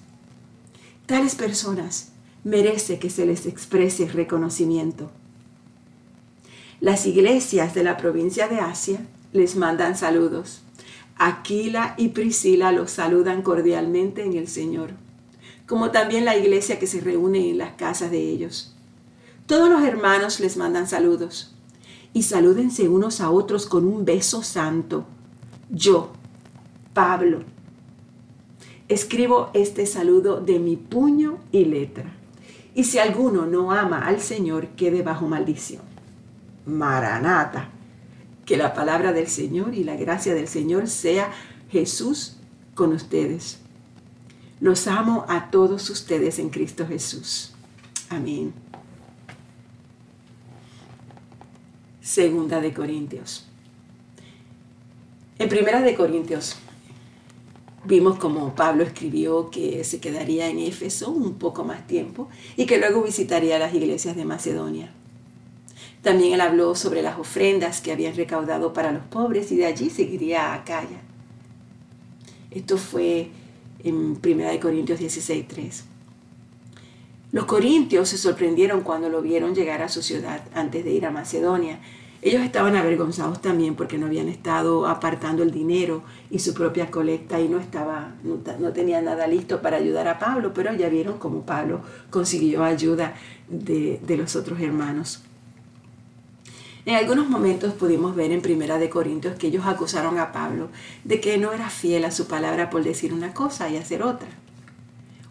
Tales 1.06 1.36
personas 1.36 2.10
merece 2.42 2.98
que 2.98 3.08
se 3.08 3.24
les 3.24 3.46
exprese 3.46 4.08
reconocimiento. 4.08 5.12
Las 6.80 7.06
iglesias 7.06 7.72
de 7.72 7.84
la 7.84 7.96
provincia 7.96 8.48
de 8.48 8.58
Asia 8.58 9.06
les 9.32 9.54
mandan 9.54 9.96
saludos. 9.96 10.62
Aquila 11.22 11.94
y 11.98 12.08
Priscila 12.08 12.72
los 12.72 12.92
saludan 12.92 13.42
cordialmente 13.42 14.24
en 14.24 14.32
el 14.32 14.48
Señor, 14.48 14.92
como 15.66 15.90
también 15.90 16.24
la 16.24 16.34
iglesia 16.34 16.78
que 16.78 16.86
se 16.86 17.02
reúne 17.02 17.50
en 17.50 17.58
las 17.58 17.72
casas 17.72 18.10
de 18.10 18.20
ellos. 18.20 18.74
Todos 19.44 19.68
los 19.68 19.82
hermanos 19.82 20.40
les 20.40 20.56
mandan 20.56 20.88
saludos 20.88 21.54
y 22.14 22.22
salúdense 22.22 22.88
unos 22.88 23.20
a 23.20 23.28
otros 23.28 23.66
con 23.66 23.84
un 23.84 24.06
beso 24.06 24.42
santo. 24.42 25.04
Yo, 25.68 26.10
Pablo, 26.94 27.40
escribo 28.88 29.50
este 29.52 29.84
saludo 29.84 30.40
de 30.40 30.58
mi 30.58 30.78
puño 30.78 31.36
y 31.52 31.66
letra. 31.66 32.14
Y 32.74 32.84
si 32.84 32.98
alguno 32.98 33.44
no 33.44 33.72
ama 33.72 34.06
al 34.06 34.22
Señor, 34.22 34.68
quede 34.68 35.02
bajo 35.02 35.28
maldición. 35.28 35.82
Maranata. 36.64 37.68
Que 38.50 38.56
la 38.56 38.74
palabra 38.74 39.12
del 39.12 39.28
Señor 39.28 39.76
y 39.76 39.84
la 39.84 39.94
gracia 39.94 40.34
del 40.34 40.48
Señor 40.48 40.88
sea 40.88 41.30
Jesús 41.70 42.38
con 42.74 42.92
ustedes. 42.92 43.60
Los 44.58 44.88
amo 44.88 45.24
a 45.28 45.52
todos 45.52 45.88
ustedes 45.88 46.40
en 46.40 46.50
Cristo 46.50 46.84
Jesús. 46.84 47.52
Amén. 48.08 48.52
Segunda 52.00 52.60
de 52.60 52.74
Corintios. 52.74 53.46
En 55.38 55.48
Primera 55.48 55.80
de 55.80 55.94
Corintios 55.94 56.56
vimos 57.84 58.18
como 58.18 58.56
Pablo 58.56 58.82
escribió 58.82 59.48
que 59.50 59.84
se 59.84 60.00
quedaría 60.00 60.48
en 60.48 60.58
Éfeso 60.58 61.12
un 61.12 61.34
poco 61.34 61.62
más 61.62 61.86
tiempo 61.86 62.28
y 62.56 62.66
que 62.66 62.78
luego 62.78 63.04
visitaría 63.04 63.60
las 63.60 63.72
iglesias 63.72 64.16
de 64.16 64.24
Macedonia. 64.24 64.92
También 66.02 66.32
él 66.32 66.40
habló 66.40 66.74
sobre 66.74 67.02
las 67.02 67.18
ofrendas 67.18 67.80
que 67.80 67.92
habían 67.92 68.16
recaudado 68.16 68.72
para 68.72 68.92
los 68.92 69.04
pobres 69.04 69.52
y 69.52 69.56
de 69.56 69.66
allí 69.66 69.90
seguiría 69.90 70.52
a 70.52 70.54
Acaya. 70.54 71.02
Esto 72.50 72.78
fue 72.78 73.28
en 73.84 74.18
1 74.24 74.60
Corintios 74.60 74.98
16.3. 75.00 75.82
Los 77.32 77.44
corintios 77.44 78.08
se 78.08 78.18
sorprendieron 78.18 78.80
cuando 78.80 79.08
lo 79.08 79.22
vieron 79.22 79.54
llegar 79.54 79.82
a 79.82 79.88
su 79.88 80.02
ciudad 80.02 80.42
antes 80.52 80.84
de 80.84 80.90
ir 80.90 81.06
a 81.06 81.12
Macedonia. 81.12 81.78
Ellos 82.22 82.42
estaban 82.42 82.76
avergonzados 82.76 83.40
también 83.40 83.76
porque 83.76 83.98
no 83.98 84.06
habían 84.06 84.28
estado 84.28 84.86
apartando 84.86 85.42
el 85.42 85.52
dinero 85.52 86.02
y 86.28 86.40
su 86.40 86.54
propia 86.54 86.90
colecta 86.90 87.40
y 87.40 87.48
no, 87.48 87.60
estaba, 87.60 88.14
no, 88.24 88.72
tenía 88.72 89.00
nada 89.00 89.26
listo 89.26 89.62
para 89.62 89.76
ayudar 89.76 90.08
a 90.08 90.18
Pablo, 90.18 90.52
pero 90.52 90.74
ya 90.74 90.88
vieron 90.88 91.18
cómo 91.18 91.42
Pablo 91.42 91.82
consiguió 92.10 92.64
ayuda 92.64 93.14
de, 93.48 94.00
de 94.04 94.16
los 94.16 94.34
otros 94.34 94.60
hermanos. 94.60 95.22
En 96.86 96.94
algunos 96.94 97.28
momentos 97.28 97.74
pudimos 97.74 98.16
ver 98.16 98.32
en 98.32 98.40
Primera 98.40 98.78
de 98.78 98.88
Corintios 98.88 99.36
que 99.36 99.48
ellos 99.48 99.66
acusaron 99.66 100.18
a 100.18 100.32
Pablo 100.32 100.70
de 101.04 101.20
que 101.20 101.36
no 101.36 101.52
era 101.52 101.68
fiel 101.68 102.06
a 102.06 102.10
su 102.10 102.26
palabra 102.26 102.70
por 102.70 102.82
decir 102.82 103.12
una 103.12 103.34
cosa 103.34 103.68
y 103.68 103.76
hacer 103.76 104.02
otra. 104.02 104.28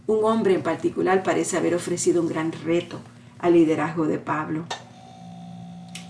Un 0.06 0.24
hombre 0.24 0.54
en 0.54 0.62
particular 0.62 1.24
parece 1.24 1.58
haber 1.58 1.74
ofrecido 1.74 2.22
un 2.22 2.28
gran 2.28 2.52
reto 2.52 3.00
al 3.40 3.54
liderazgo 3.54 4.06
de 4.06 4.20
Pablo. 4.20 4.66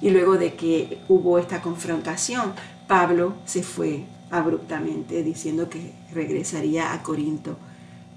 Y 0.02 0.10
luego 0.10 0.38
de 0.38 0.56
que 0.56 1.02
hubo 1.08 1.40
esta 1.40 1.62
confrontación, 1.62 2.54
Pablo 2.88 3.36
se 3.46 3.64
fue 3.64 4.06
abruptamente 4.32 5.24
diciendo 5.24 5.70
que 5.70 5.94
regresaría 6.14 6.94
a 6.94 7.02
Corinto 7.02 7.58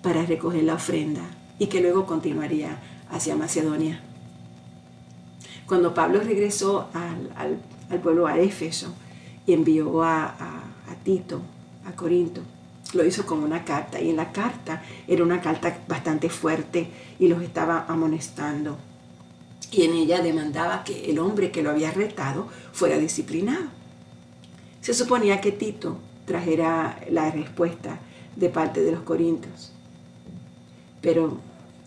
para 0.03 0.25
recoger 0.25 0.65
la 0.65 0.75
ofrenda 0.75 1.23
y 1.59 1.67
que 1.67 1.81
luego 1.81 2.05
continuaría 2.07 2.79
hacia 3.11 3.37
Macedonia. 3.37 4.01
Cuando 5.73 5.95
Pablo 5.95 6.21
regresó 6.21 6.91
al, 6.93 7.99
pueblo 8.03 8.27
a 8.27 8.39
Éfeso 8.39 8.93
y 9.47 9.55
envió 9.55 10.03
a, 10.03 10.35
Tito, 11.03 11.41
a 11.87 11.93
Corinto, 11.93 12.43
lo 12.93 13.07
hizo 13.07 13.25
con 13.25 13.43
una 13.43 13.65
carta 13.65 13.99
y 13.99 14.11
en 14.11 14.17
la 14.17 14.33
carta 14.33 14.83
era 15.09 15.23
una 15.23 15.41
carta 15.41 15.79
bastante 15.89 16.29
fuerte 16.29 16.91
y 17.19 17.27
los 17.27 17.41
estaba 17.43 17.87
amonestando. 17.89 18.77
Y 19.71 19.85
en 19.85 19.95
ella 19.95 20.21
demandaba 20.21 20.85
que 20.85 21.11
el 21.11 21.19
hombre 21.19 21.51
que 21.51 21.63
lo 21.63 21.71
había 21.71 21.91
retado 21.91 22.49
fuera 22.75 22.99
disciplinado. 22.99 23.65
Se 24.83 24.93
suponía 24.93 25.41
que 25.41 25.53
Tito 25.53 25.97
trajera 26.27 27.01
la 27.11 27.31
respuesta 27.31 27.99
de 28.37 28.51
parte 28.51 28.83
de 28.83 28.93
los 28.93 29.01
corintios. 29.05 29.73
Pero 31.01 31.39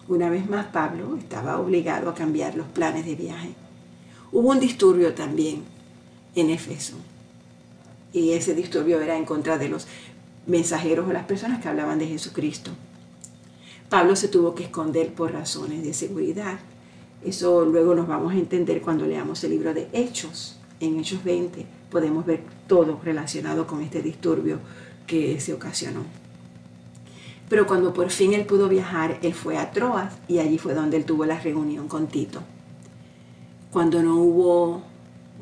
una 0.08 0.32
vez 0.32 0.50
más 0.50 0.65
Pablo 0.74 1.15
estaba 1.18 1.60
obligado 1.60 2.10
a 2.10 2.15
cambiar 2.15 2.56
los 2.56 2.65
planes 2.65 3.06
de 3.06 3.13
viaje. 3.13 3.54
Hubo 4.36 4.50
un 4.50 4.60
disturbio 4.60 5.13
también 5.13 5.63
en 6.36 6.50
Éfeso. 6.50 6.98
Y 8.12 8.34
ese 8.34 8.54
disturbio 8.54 9.00
era 9.00 9.15
en 9.15 9.24
contra 9.24 9.58
de 9.58 9.70
los 9.70 9.88
mensajeros 10.46 11.08
o 11.08 11.13
las 11.13 11.24
personas 11.24 11.62
que 11.62 11.69
hablaban 11.69 12.00
de 12.00 12.08
Jesucristo. 12.08 12.71
Pablo 13.88 14.17
se 14.17 14.28
tuvo 14.28 14.54
que 14.54 14.65
esconder 14.65 15.13
por 15.13 15.32
razones 15.32 15.86
de 15.86 15.93
seguridad. 15.93 16.60
Eso 17.24 17.63
luego 17.63 17.95
nos 17.95 18.10
vamos 18.10 18.34
a 18.34 18.38
entender 18.38 18.82
cuando 18.82 19.08
leamos 19.08 19.41
el 19.45 19.52
libro 19.52 19.74
de 19.74 19.88
Hechos. 19.93 20.60
En 20.82 21.00
Hechos 21.00 21.24
20 21.24 21.65
podemos 21.89 22.26
ver 22.26 22.41
todo 22.67 23.00
relacionado 23.06 23.65
con 23.65 23.82
este 23.84 24.02
disturbio 24.02 24.60
que 25.08 25.39
se 25.39 25.54
ocasionó. 25.54 26.04
Pero 27.48 27.65
cuando 27.67 27.93
por 27.93 28.10
fin 28.10 28.34
él 28.34 28.45
pudo 28.45 28.67
viajar, 28.67 29.17
él 29.21 29.34
fue 29.34 29.58
a 29.58 29.71
Troas 29.71 30.13
y 30.28 30.39
allí 30.39 30.58
fue 30.58 30.74
donde 30.74 30.98
él 30.98 31.06
tuvo 31.06 31.24
la 31.26 31.39
reunión 31.39 31.88
con 31.88 32.08
Tito. 32.08 32.41
Cuando 33.75 34.01
no 34.01 34.15
hubo, 34.15 34.83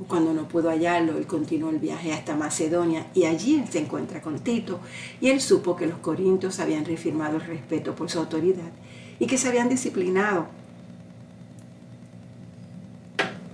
cuando 0.07 0.33
no 0.33 0.47
pudo 0.47 0.71
hallarlo, 0.71 1.19
él 1.19 1.27
continuó 1.27 1.69
el 1.69 1.77
viaje 1.77 2.13
hasta 2.13 2.35
Macedonia 2.35 3.05
y 3.13 3.25
allí 3.25 3.59
él 3.59 3.67
se 3.69 3.77
encuentra 3.77 4.23
con 4.23 4.39
Tito 4.39 4.79
y 5.21 5.29
él 5.29 5.39
supo 5.39 5.75
que 5.75 5.85
los 5.85 5.99
corintios 5.99 6.59
habían 6.59 6.83
reafirmado 6.83 7.35
el 7.35 7.43
respeto 7.43 7.93
por 7.93 8.09
su 8.09 8.17
autoridad 8.17 8.71
y 9.19 9.27
que 9.27 9.37
se 9.37 9.49
habían 9.49 9.69
disciplinado 9.69 10.47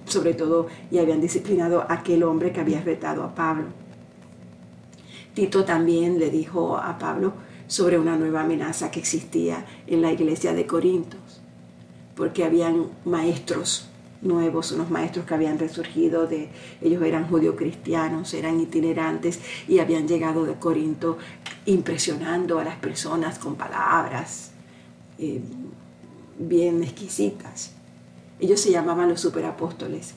sobre 0.05 0.33
todo 0.33 0.67
y 0.89 0.99
habían 0.99 1.19
disciplinado 1.19 1.81
a 1.81 1.95
aquel 1.95 2.23
hombre 2.23 2.53
que 2.53 2.61
había 2.61 2.79
retado 2.79 3.25
a 3.25 3.35
Pablo. 3.35 3.65
Tito 5.33 5.65
también 5.65 6.19
le 6.19 6.29
dijo 6.29 6.77
a 6.77 6.97
Pablo 6.97 7.33
sobre 7.67 7.99
una 7.99 8.15
nueva 8.15 8.43
amenaza 8.43 8.91
que 8.91 9.01
existía 9.01 9.65
en 9.87 10.01
la 10.01 10.13
iglesia 10.13 10.53
de 10.53 10.65
Corintios, 10.65 11.41
porque 12.15 12.45
habían 12.45 12.87
maestros 13.03 13.88
nuevos, 14.21 14.71
unos 14.71 14.89
maestros 14.89 15.25
que 15.25 15.34
habían 15.34 15.60
resurgido 15.60 16.27
de, 16.27 16.49
ellos 16.82 17.01
eran 17.03 17.27
judio-cristianos, 17.27 18.34
eran 18.34 18.60
itinerantes 18.60 19.39
y 19.67 19.79
habían 19.79 20.08
llegado 20.08 20.45
de 20.45 20.55
Corinto 20.55 21.17
impresionando 21.65 22.60
a 22.60 22.63
las 22.63 22.75
personas 22.77 23.39
con 23.39 23.55
palabras 23.55 24.51
eh, 25.17 25.41
bien 26.38 26.84
exquisitas. 26.84 27.73
Ellos 28.39 28.60
se 28.60 28.71
llamaban 28.71 29.10
los 29.10 29.21
superapóstoles 29.21 30.15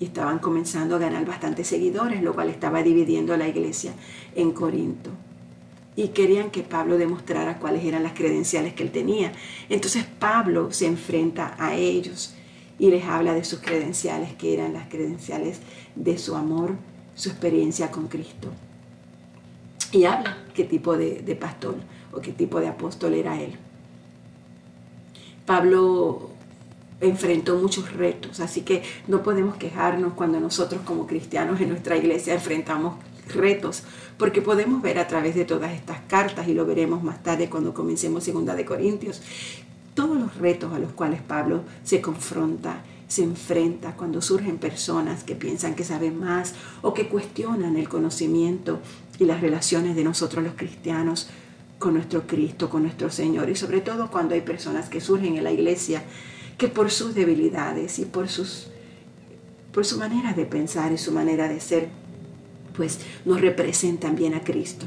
y 0.00 0.06
estaban 0.06 0.38
comenzando 0.38 0.96
a 0.96 0.98
ganar 1.00 1.24
bastantes 1.24 1.68
seguidores, 1.68 2.22
lo 2.22 2.34
cual 2.34 2.48
estaba 2.48 2.82
dividiendo 2.82 3.36
la 3.36 3.48
iglesia 3.48 3.92
en 4.34 4.52
Corinto. 4.52 5.10
Y 5.96 6.08
querían 6.08 6.50
que 6.50 6.62
Pablo 6.62 6.98
demostrara 6.98 7.60
cuáles 7.60 7.84
eran 7.84 8.02
las 8.02 8.14
credenciales 8.14 8.74
que 8.74 8.82
él 8.82 8.90
tenía. 8.90 9.32
Entonces 9.68 10.04
Pablo 10.04 10.72
se 10.72 10.86
enfrenta 10.86 11.54
a 11.56 11.76
ellos 11.76 12.34
y 12.78 12.90
les 12.90 13.04
habla 13.04 13.34
de 13.34 13.44
sus 13.44 13.60
credenciales, 13.60 14.32
que 14.34 14.54
eran 14.54 14.72
las 14.72 14.88
credenciales 14.88 15.60
de 15.94 16.18
su 16.18 16.34
amor, 16.34 16.72
su 17.14 17.28
experiencia 17.28 17.90
con 17.90 18.08
Cristo. 18.08 18.48
Y 19.92 20.04
habla 20.04 20.38
qué 20.54 20.64
tipo 20.64 20.96
de, 20.96 21.38
pastor 21.40 21.76
o 22.12 22.20
qué 22.20 22.32
tipo 22.32 22.60
de 22.60 22.68
apóstol 22.68 23.14
era 23.14 23.40
él. 23.40 23.56
Pablo 25.46 26.30
enfrentó 27.00 27.56
muchos 27.56 27.92
retos, 27.92 28.40
así 28.40 28.62
que 28.62 28.82
no 29.06 29.22
podemos 29.22 29.56
quejarnos 29.56 30.14
cuando 30.14 30.40
nosotros 30.40 30.80
como 30.84 31.06
cristianos 31.06 31.60
en 31.60 31.68
nuestra 31.68 31.96
iglesia 31.96 32.34
enfrentamos 32.34 32.96
retos, 33.32 33.84
porque 34.18 34.42
podemos 34.42 34.82
ver 34.82 34.98
a 34.98 35.06
través 35.06 35.34
de 35.34 35.44
todas 35.44 35.72
estas 35.72 36.00
cartas, 36.08 36.48
y 36.48 36.54
lo 36.54 36.66
veremos 36.66 37.02
más 37.02 37.22
tarde 37.22 37.48
cuando 37.48 37.74
comencemos 37.74 38.24
segunda 38.24 38.54
de 38.54 38.64
Corintios, 38.64 39.22
todos 39.94 40.18
los 40.18 40.36
retos 40.36 40.72
a 40.72 40.78
los 40.78 40.92
cuales 40.92 41.22
Pablo 41.22 41.62
se 41.84 42.00
confronta, 42.00 42.82
se 43.08 43.22
enfrenta 43.22 43.94
cuando 43.96 44.20
surgen 44.20 44.58
personas 44.58 45.24
que 45.24 45.34
piensan 45.36 45.74
que 45.74 45.84
saben 45.84 46.18
más 46.18 46.54
o 46.82 46.94
que 46.94 47.08
cuestionan 47.08 47.76
el 47.76 47.88
conocimiento 47.88 48.80
y 49.18 49.24
las 49.24 49.40
relaciones 49.40 49.94
de 49.94 50.04
nosotros 50.04 50.44
los 50.44 50.54
cristianos 50.54 51.28
con 51.78 51.94
nuestro 51.94 52.26
Cristo, 52.26 52.68
con 52.70 52.82
nuestro 52.82 53.10
Señor 53.10 53.50
y 53.50 53.56
sobre 53.56 53.80
todo 53.80 54.10
cuando 54.10 54.34
hay 54.34 54.40
personas 54.40 54.88
que 54.88 55.00
surgen 55.00 55.36
en 55.36 55.44
la 55.44 55.52
iglesia 55.52 56.02
que 56.58 56.68
por 56.68 56.90
sus 56.90 57.14
debilidades 57.14 57.98
y 57.98 58.04
por 58.04 58.28
sus 58.28 58.68
por 59.72 59.84
su 59.84 59.98
manera 59.98 60.32
de 60.32 60.46
pensar 60.46 60.92
y 60.92 60.98
su 60.98 61.10
manera 61.10 61.48
de 61.48 61.60
ser, 61.60 61.88
pues 62.76 63.00
nos 63.24 63.40
representan 63.40 64.14
bien 64.14 64.34
a 64.34 64.44
Cristo. 64.44 64.86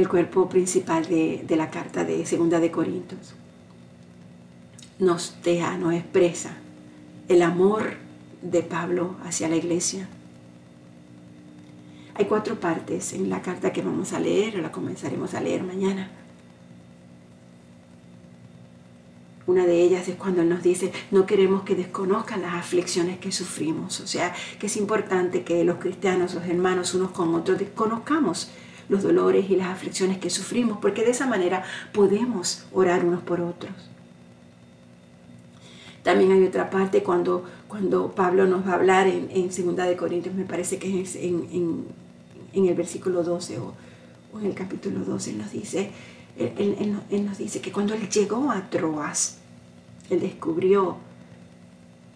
El 0.00 0.08
cuerpo 0.08 0.48
principal 0.48 1.06
de, 1.06 1.44
la 1.56 1.70
carta 1.70 2.04
de 2.04 2.24
Segunda 2.24 2.58
de 2.58 2.70
Corintios. 2.70 3.34
Nos 4.98 5.36
deja, 5.42 5.76
nos 5.76 5.94
expresa 5.94 6.56
el 7.28 7.42
amor 7.42 7.94
de 8.42 8.62
Pablo 8.62 9.16
hacia 9.24 9.48
la 9.48 9.56
iglesia. 9.56 10.08
Hay 12.14 12.24
cuatro 12.24 12.58
partes 12.58 13.12
en 13.12 13.30
la 13.30 13.42
carta 13.42 13.72
que 13.72 13.82
vamos 13.82 14.12
a 14.12 14.20
leer, 14.20 14.54
la 14.56 14.72
comenzaremos 14.72 15.34
a 15.34 15.40
leer 15.40 15.62
mañana. 15.62 16.10
Una 19.46 19.66
de 19.66 19.82
ellas 19.82 20.06
es 20.08 20.16
cuando 20.16 20.42
Él 20.42 20.48
nos 20.48 20.62
dice, 20.62 20.92
no 21.10 21.26
queremos 21.26 21.62
que 21.62 21.74
desconozcan 21.74 22.42
las 22.42 22.54
aflicciones 22.54 23.18
que 23.18 23.32
sufrimos. 23.32 24.00
O 24.00 24.06
sea, 24.06 24.34
que 24.58 24.66
es 24.66 24.76
importante 24.76 25.42
que 25.42 25.64
los 25.64 25.78
cristianos, 25.78 26.34
los 26.34 26.46
hermanos, 26.46 26.94
unos 26.94 27.10
con 27.10 27.34
otros, 27.34 27.58
desconozcamos 27.58 28.50
los 28.90 29.04
dolores 29.04 29.48
y 29.48 29.56
las 29.56 29.68
aflicciones 29.68 30.18
que 30.18 30.28
sufrimos, 30.28 30.78
porque 30.78 31.04
de 31.04 31.12
esa 31.12 31.26
manera 31.26 31.62
podemos 31.92 32.66
orar 32.72 33.04
unos 33.04 33.22
por 33.22 33.40
otros. 33.40 33.72
También 36.02 36.32
hay 36.32 36.44
otra 36.44 36.70
parte 36.70 37.04
cuando, 37.04 37.44
cuando 37.68 38.10
Pablo 38.12 38.46
nos 38.46 38.66
va 38.66 38.72
a 38.72 38.74
hablar 38.74 39.06
en, 39.06 39.30
en 39.30 39.48
2 39.48 39.76
de 39.76 39.96
Corintios, 39.96 40.34
me 40.34 40.44
parece 40.44 40.78
que 40.78 41.02
es 41.02 41.14
en, 41.14 41.86
el 42.52 42.74
versículo 42.74 43.22
12 43.22 43.58
o, 43.60 43.74
en 44.40 44.46
el 44.46 44.54
capítulo 44.54 45.04
12, 45.04 45.34
nos 45.34 45.52
dice, 45.52 45.90
él, 46.36 47.24
nos 47.24 47.38
dice 47.38 47.60
que 47.60 47.70
cuando 47.70 47.94
él 47.94 48.08
llegó 48.08 48.50
a 48.50 48.70
Troas, 48.70 49.38
él 50.08 50.18
descubrió 50.18 50.96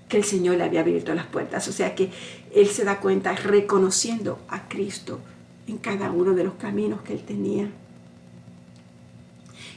que 0.09 0.17
el 0.17 0.25
Señor 0.25 0.57
le 0.57 0.65
había 0.65 0.81
abierto 0.81 1.15
las 1.15 1.27
puertas. 1.27 1.69
O 1.69 1.73
sea 1.73 1.95
que 1.95 2.11
él 2.53 2.67
se 2.67 2.85
da 2.85 2.99
cuenta 2.99 3.33
reconociendo 3.37 4.41
a 4.49 4.69
Cristo 4.69 5.21
en 5.67 5.79
cada 5.79 6.11
uno 6.11 6.35
de 6.35 6.45
los 6.45 6.55
caminos 6.55 7.03
que 7.03 7.13
él 7.15 7.23
tenía. 7.23 7.71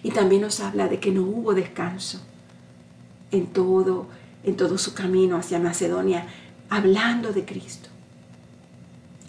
Y 0.03 0.11
también 0.11 0.41
nos 0.41 0.59
habla 0.59 0.87
de 0.87 0.99
que 0.99 1.11
no 1.11 1.23
hubo 1.23 1.53
descanso 1.53 2.19
en 3.31 3.47
todo, 3.47 4.07
en 4.43 4.55
todo 4.55 4.77
su 4.77 4.93
camino 4.93 5.37
hacia 5.37 5.59
Macedonia, 5.59 6.27
hablando 6.69 7.33
de 7.33 7.45
Cristo. 7.45 7.89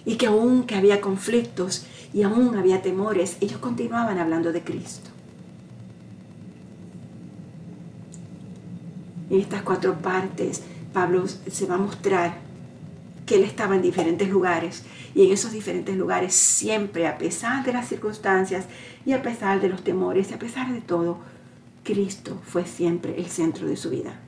Y 0.05 0.17
que 0.17 0.27
aún 0.27 0.65
que 0.65 0.77
había 0.77 1.01
conflictos 1.01 1.87
y 2.13 2.23
aún 2.23 2.57
había 2.57 2.83
temores, 2.83 3.37
ellos 3.41 3.59
continuaban 3.59 4.19
hablando 4.19 4.53
de 4.53 4.63
Cristo. 4.63 5.11
En 9.31 9.41
estas 9.41 9.63
cuatro 9.63 9.99
partes, 9.99 10.63
Pablo 10.93 11.27
se 11.29 11.67
va 11.67 11.75
a 11.75 11.79
mostrar 11.79 12.48
que 13.29 13.37
él 13.37 13.45
estaba 13.45 13.77
en 13.77 13.83
diferentes 13.83 14.29
lugares 14.29 14.85
y 15.15 15.27
en 15.27 15.33
esos 15.33 15.53
diferentes 15.53 15.95
lugares 15.97 16.35
siempre, 16.35 17.07
a 17.07 17.19
pesar 17.19 17.63
de 17.63 17.75
las 17.75 17.87
circunstancias 17.87 18.65
y 19.05 19.13
a 19.13 19.23
pesar 19.23 19.61
de 19.61 19.69
los 19.69 19.85
temores 19.85 20.31
y 20.31 20.35
a 20.35 20.39
pesar 20.39 20.73
de 20.73 20.81
todo, 20.81 21.19
Cristo 21.85 22.41
fue 22.45 22.65
siempre 22.65 23.17
el 23.19 23.27
centro 23.27 23.69
de 23.69 23.77
su 23.77 23.91
vida. 23.91 24.19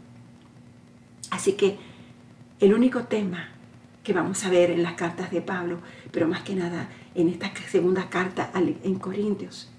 Así 1.31 1.55
que 1.55 1.79
el 2.61 2.75
único 2.75 3.05
tema 3.05 3.49
que 4.05 4.13
vamos 4.13 4.45
a 4.45 4.51
ver 4.51 4.71
en 4.71 4.83
las 4.83 4.95
cartas 4.95 5.31
de 5.31 5.41
Pablo, 5.41 5.79
pero 6.13 6.29
más 6.29 6.43
que 6.43 6.55
nada 6.55 6.91
en 7.15 7.31
esta 7.31 7.51
segunda 7.71 8.11
carta 8.11 8.51
en 8.55 8.99
Corintios, 8.99 9.71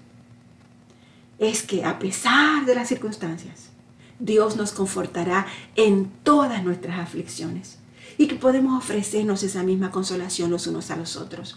es 1.38 1.62
que 1.62 1.84
a 1.84 2.00
pesar 2.00 2.66
de 2.66 2.74
las 2.74 2.88
circunstancias, 2.88 3.70
Dios 4.18 4.56
nos 4.56 4.72
confortará 4.72 5.46
en 5.76 6.10
todas 6.24 6.64
nuestras 6.64 6.98
aflicciones 6.98 7.81
y 8.18 8.26
que 8.26 8.36
podemos 8.36 8.78
ofrecernos 8.78 9.42
esa 9.42 9.62
misma 9.62 9.90
consolación 9.90 10.50
los 10.50 10.66
unos 10.66 10.90
a 10.90 10.96
los 10.96 11.16
otros. 11.16 11.56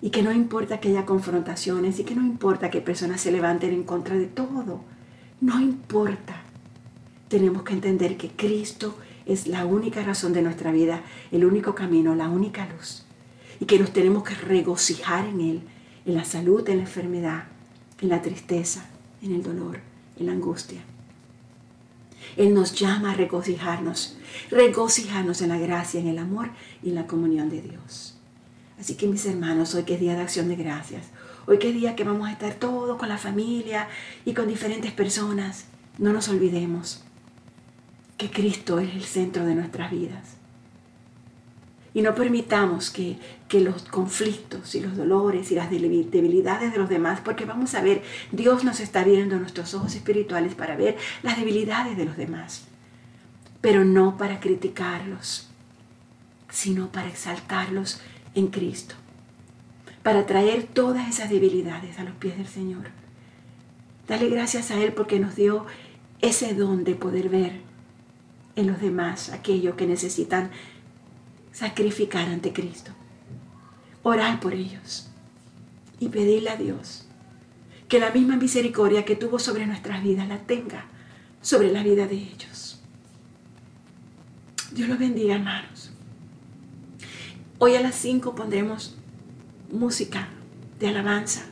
Y 0.00 0.10
que 0.10 0.22
no 0.22 0.32
importa 0.32 0.80
que 0.80 0.88
haya 0.88 1.06
confrontaciones 1.06 1.98
y 1.98 2.04
que 2.04 2.14
no 2.14 2.22
importa 2.22 2.70
que 2.70 2.80
personas 2.80 3.20
se 3.20 3.32
levanten 3.32 3.72
en 3.72 3.82
contra 3.82 4.16
de 4.16 4.26
todo, 4.26 4.80
no 5.40 5.60
importa. 5.60 6.42
Tenemos 7.28 7.62
que 7.62 7.74
entender 7.74 8.16
que 8.16 8.30
Cristo 8.30 8.96
es 9.26 9.46
la 9.46 9.66
única 9.66 10.02
razón 10.02 10.32
de 10.32 10.42
nuestra 10.42 10.72
vida, 10.72 11.02
el 11.30 11.44
único 11.44 11.74
camino, 11.74 12.14
la 12.14 12.28
única 12.28 12.66
luz. 12.66 13.04
Y 13.60 13.66
que 13.66 13.78
nos 13.78 13.92
tenemos 13.92 14.22
que 14.22 14.34
regocijar 14.34 15.26
en 15.26 15.40
Él, 15.40 15.62
en 16.06 16.14
la 16.14 16.24
salud, 16.24 16.66
en 16.68 16.78
la 16.78 16.84
enfermedad, 16.84 17.44
en 18.00 18.08
la 18.08 18.22
tristeza, 18.22 18.86
en 19.20 19.32
el 19.32 19.42
dolor, 19.42 19.80
en 20.18 20.26
la 20.26 20.32
angustia. 20.32 20.80
Él 22.36 22.54
nos 22.54 22.74
llama 22.74 23.12
a 23.12 23.14
regocijarnos, 23.14 24.16
regocijarnos 24.50 25.42
en 25.42 25.48
la 25.48 25.58
gracia, 25.58 26.00
en 26.00 26.08
el 26.08 26.18
amor 26.18 26.50
y 26.82 26.90
en 26.90 26.94
la 26.94 27.06
comunión 27.06 27.48
de 27.50 27.62
Dios. 27.62 28.18
Así 28.78 28.94
que 28.94 29.06
mis 29.06 29.26
hermanos, 29.26 29.74
hoy 29.74 29.82
que 29.82 29.94
es 29.94 30.00
día 30.00 30.14
de 30.14 30.22
acción 30.22 30.48
de 30.48 30.56
gracias, 30.56 31.06
hoy 31.46 31.58
que 31.58 31.68
es 31.68 31.74
día 31.74 31.96
que 31.96 32.04
vamos 32.04 32.28
a 32.28 32.32
estar 32.32 32.54
todos 32.54 32.96
con 32.96 33.08
la 33.08 33.18
familia 33.18 33.88
y 34.24 34.34
con 34.34 34.46
diferentes 34.46 34.92
personas, 34.92 35.66
no 35.98 36.12
nos 36.12 36.28
olvidemos 36.28 37.02
que 38.16 38.30
Cristo 38.30 38.78
es 38.78 38.94
el 38.94 39.04
centro 39.04 39.44
de 39.44 39.54
nuestras 39.54 39.90
vidas. 39.90 40.37
Y 41.98 42.02
no 42.02 42.14
permitamos 42.14 42.90
que, 42.90 43.18
los 43.50 43.82
conflictos 43.82 44.76
y 44.76 44.80
los 44.80 44.96
dolores 44.96 45.50
y 45.50 45.56
las 45.56 45.68
debilidades 45.68 46.70
de 46.70 46.78
los 46.78 46.88
demás, 46.88 47.20
porque 47.24 47.44
vamos 47.44 47.74
a 47.74 47.80
ver, 47.80 48.04
Dios 48.30 48.62
nos 48.62 48.78
está 48.78 49.02
viendo 49.02 49.36
nuestros 49.36 49.74
ojos 49.74 49.96
espirituales 49.96 50.54
para 50.54 50.76
ver 50.76 50.96
las 51.24 51.36
debilidades 51.36 51.96
de 51.96 52.04
los 52.04 52.16
demás, 52.16 52.68
pero 53.60 53.84
no 53.84 54.16
para 54.16 54.38
criticarlos, 54.38 55.48
sino 56.50 56.92
para 56.92 57.08
exaltarlos 57.08 58.00
en 58.36 58.46
Cristo, 58.46 58.94
para 60.04 60.24
traer 60.24 60.68
todas 60.72 61.08
esas 61.08 61.30
debilidades 61.30 61.98
a 61.98 62.04
los 62.04 62.14
pies 62.14 62.36
del 62.36 62.46
Señor. 62.46 62.90
Dale 64.06 64.28
gracias 64.28 64.70
a 64.70 64.80
Él 64.80 64.92
porque 64.92 65.18
nos 65.18 65.34
dio 65.34 65.66
ese 66.20 66.54
don 66.54 66.84
de 66.84 66.94
poder 66.94 67.28
ver 67.28 67.60
en 68.54 68.68
los 68.68 68.80
demás 68.80 69.30
aquellos 69.30 69.74
que 69.74 69.88
necesitan 69.88 70.52
sacrificar 71.58 72.28
ante 72.28 72.52
Cristo. 72.52 72.92
Orar 74.04 74.38
por 74.38 74.54
ellos 74.54 75.08
y 75.98 76.08
pedirle 76.08 76.50
a 76.50 76.56
Dios 76.56 77.08
que 77.88 77.98
la 77.98 78.12
misma 78.12 78.36
misericordia 78.36 79.04
que 79.04 79.16
tuvo 79.16 79.40
sobre 79.40 79.66
nuestras 79.66 80.04
vidas 80.04 80.28
la 80.28 80.38
tenga 80.38 80.84
sobre 81.40 81.72
la 81.72 81.82
vida 81.82 82.06
de 82.06 82.14
ellos. 82.14 82.80
Dios 84.70 84.88
los 84.88 85.00
bendiga, 85.00 85.34
hermanos. 85.34 85.90
Hoy 87.58 87.74
a 87.74 87.80
las 87.80 87.96
5 87.96 88.36
pondremos 88.36 88.96
música 89.72 90.28
de 90.78 90.86
alabanza 90.86 91.42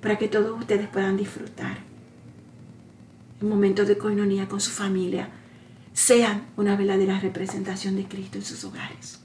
para 0.00 0.16
que 0.16 0.28
todos 0.28 0.58
ustedes 0.58 0.88
puedan 0.88 1.18
disfrutar 1.18 1.76
en 3.42 3.48
momentos 3.50 3.86
de 3.86 3.98
coinonía 3.98 4.48
con 4.48 4.62
su 4.62 4.70
familia 4.70 5.28
sean 5.94 6.44
una 6.56 6.76
verdadera 6.76 7.20
representación 7.20 7.96
de 7.96 8.04
Cristo 8.06 8.36
en 8.36 8.44
sus 8.44 8.64
hogares. 8.64 9.20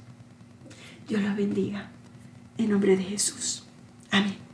Dios 1.07 1.21
los 1.21 1.35
bendiga. 1.35 1.89
En 2.57 2.69
nombre 2.69 2.95
de 2.95 3.03
Jesús. 3.03 3.63
Amén. 4.11 4.48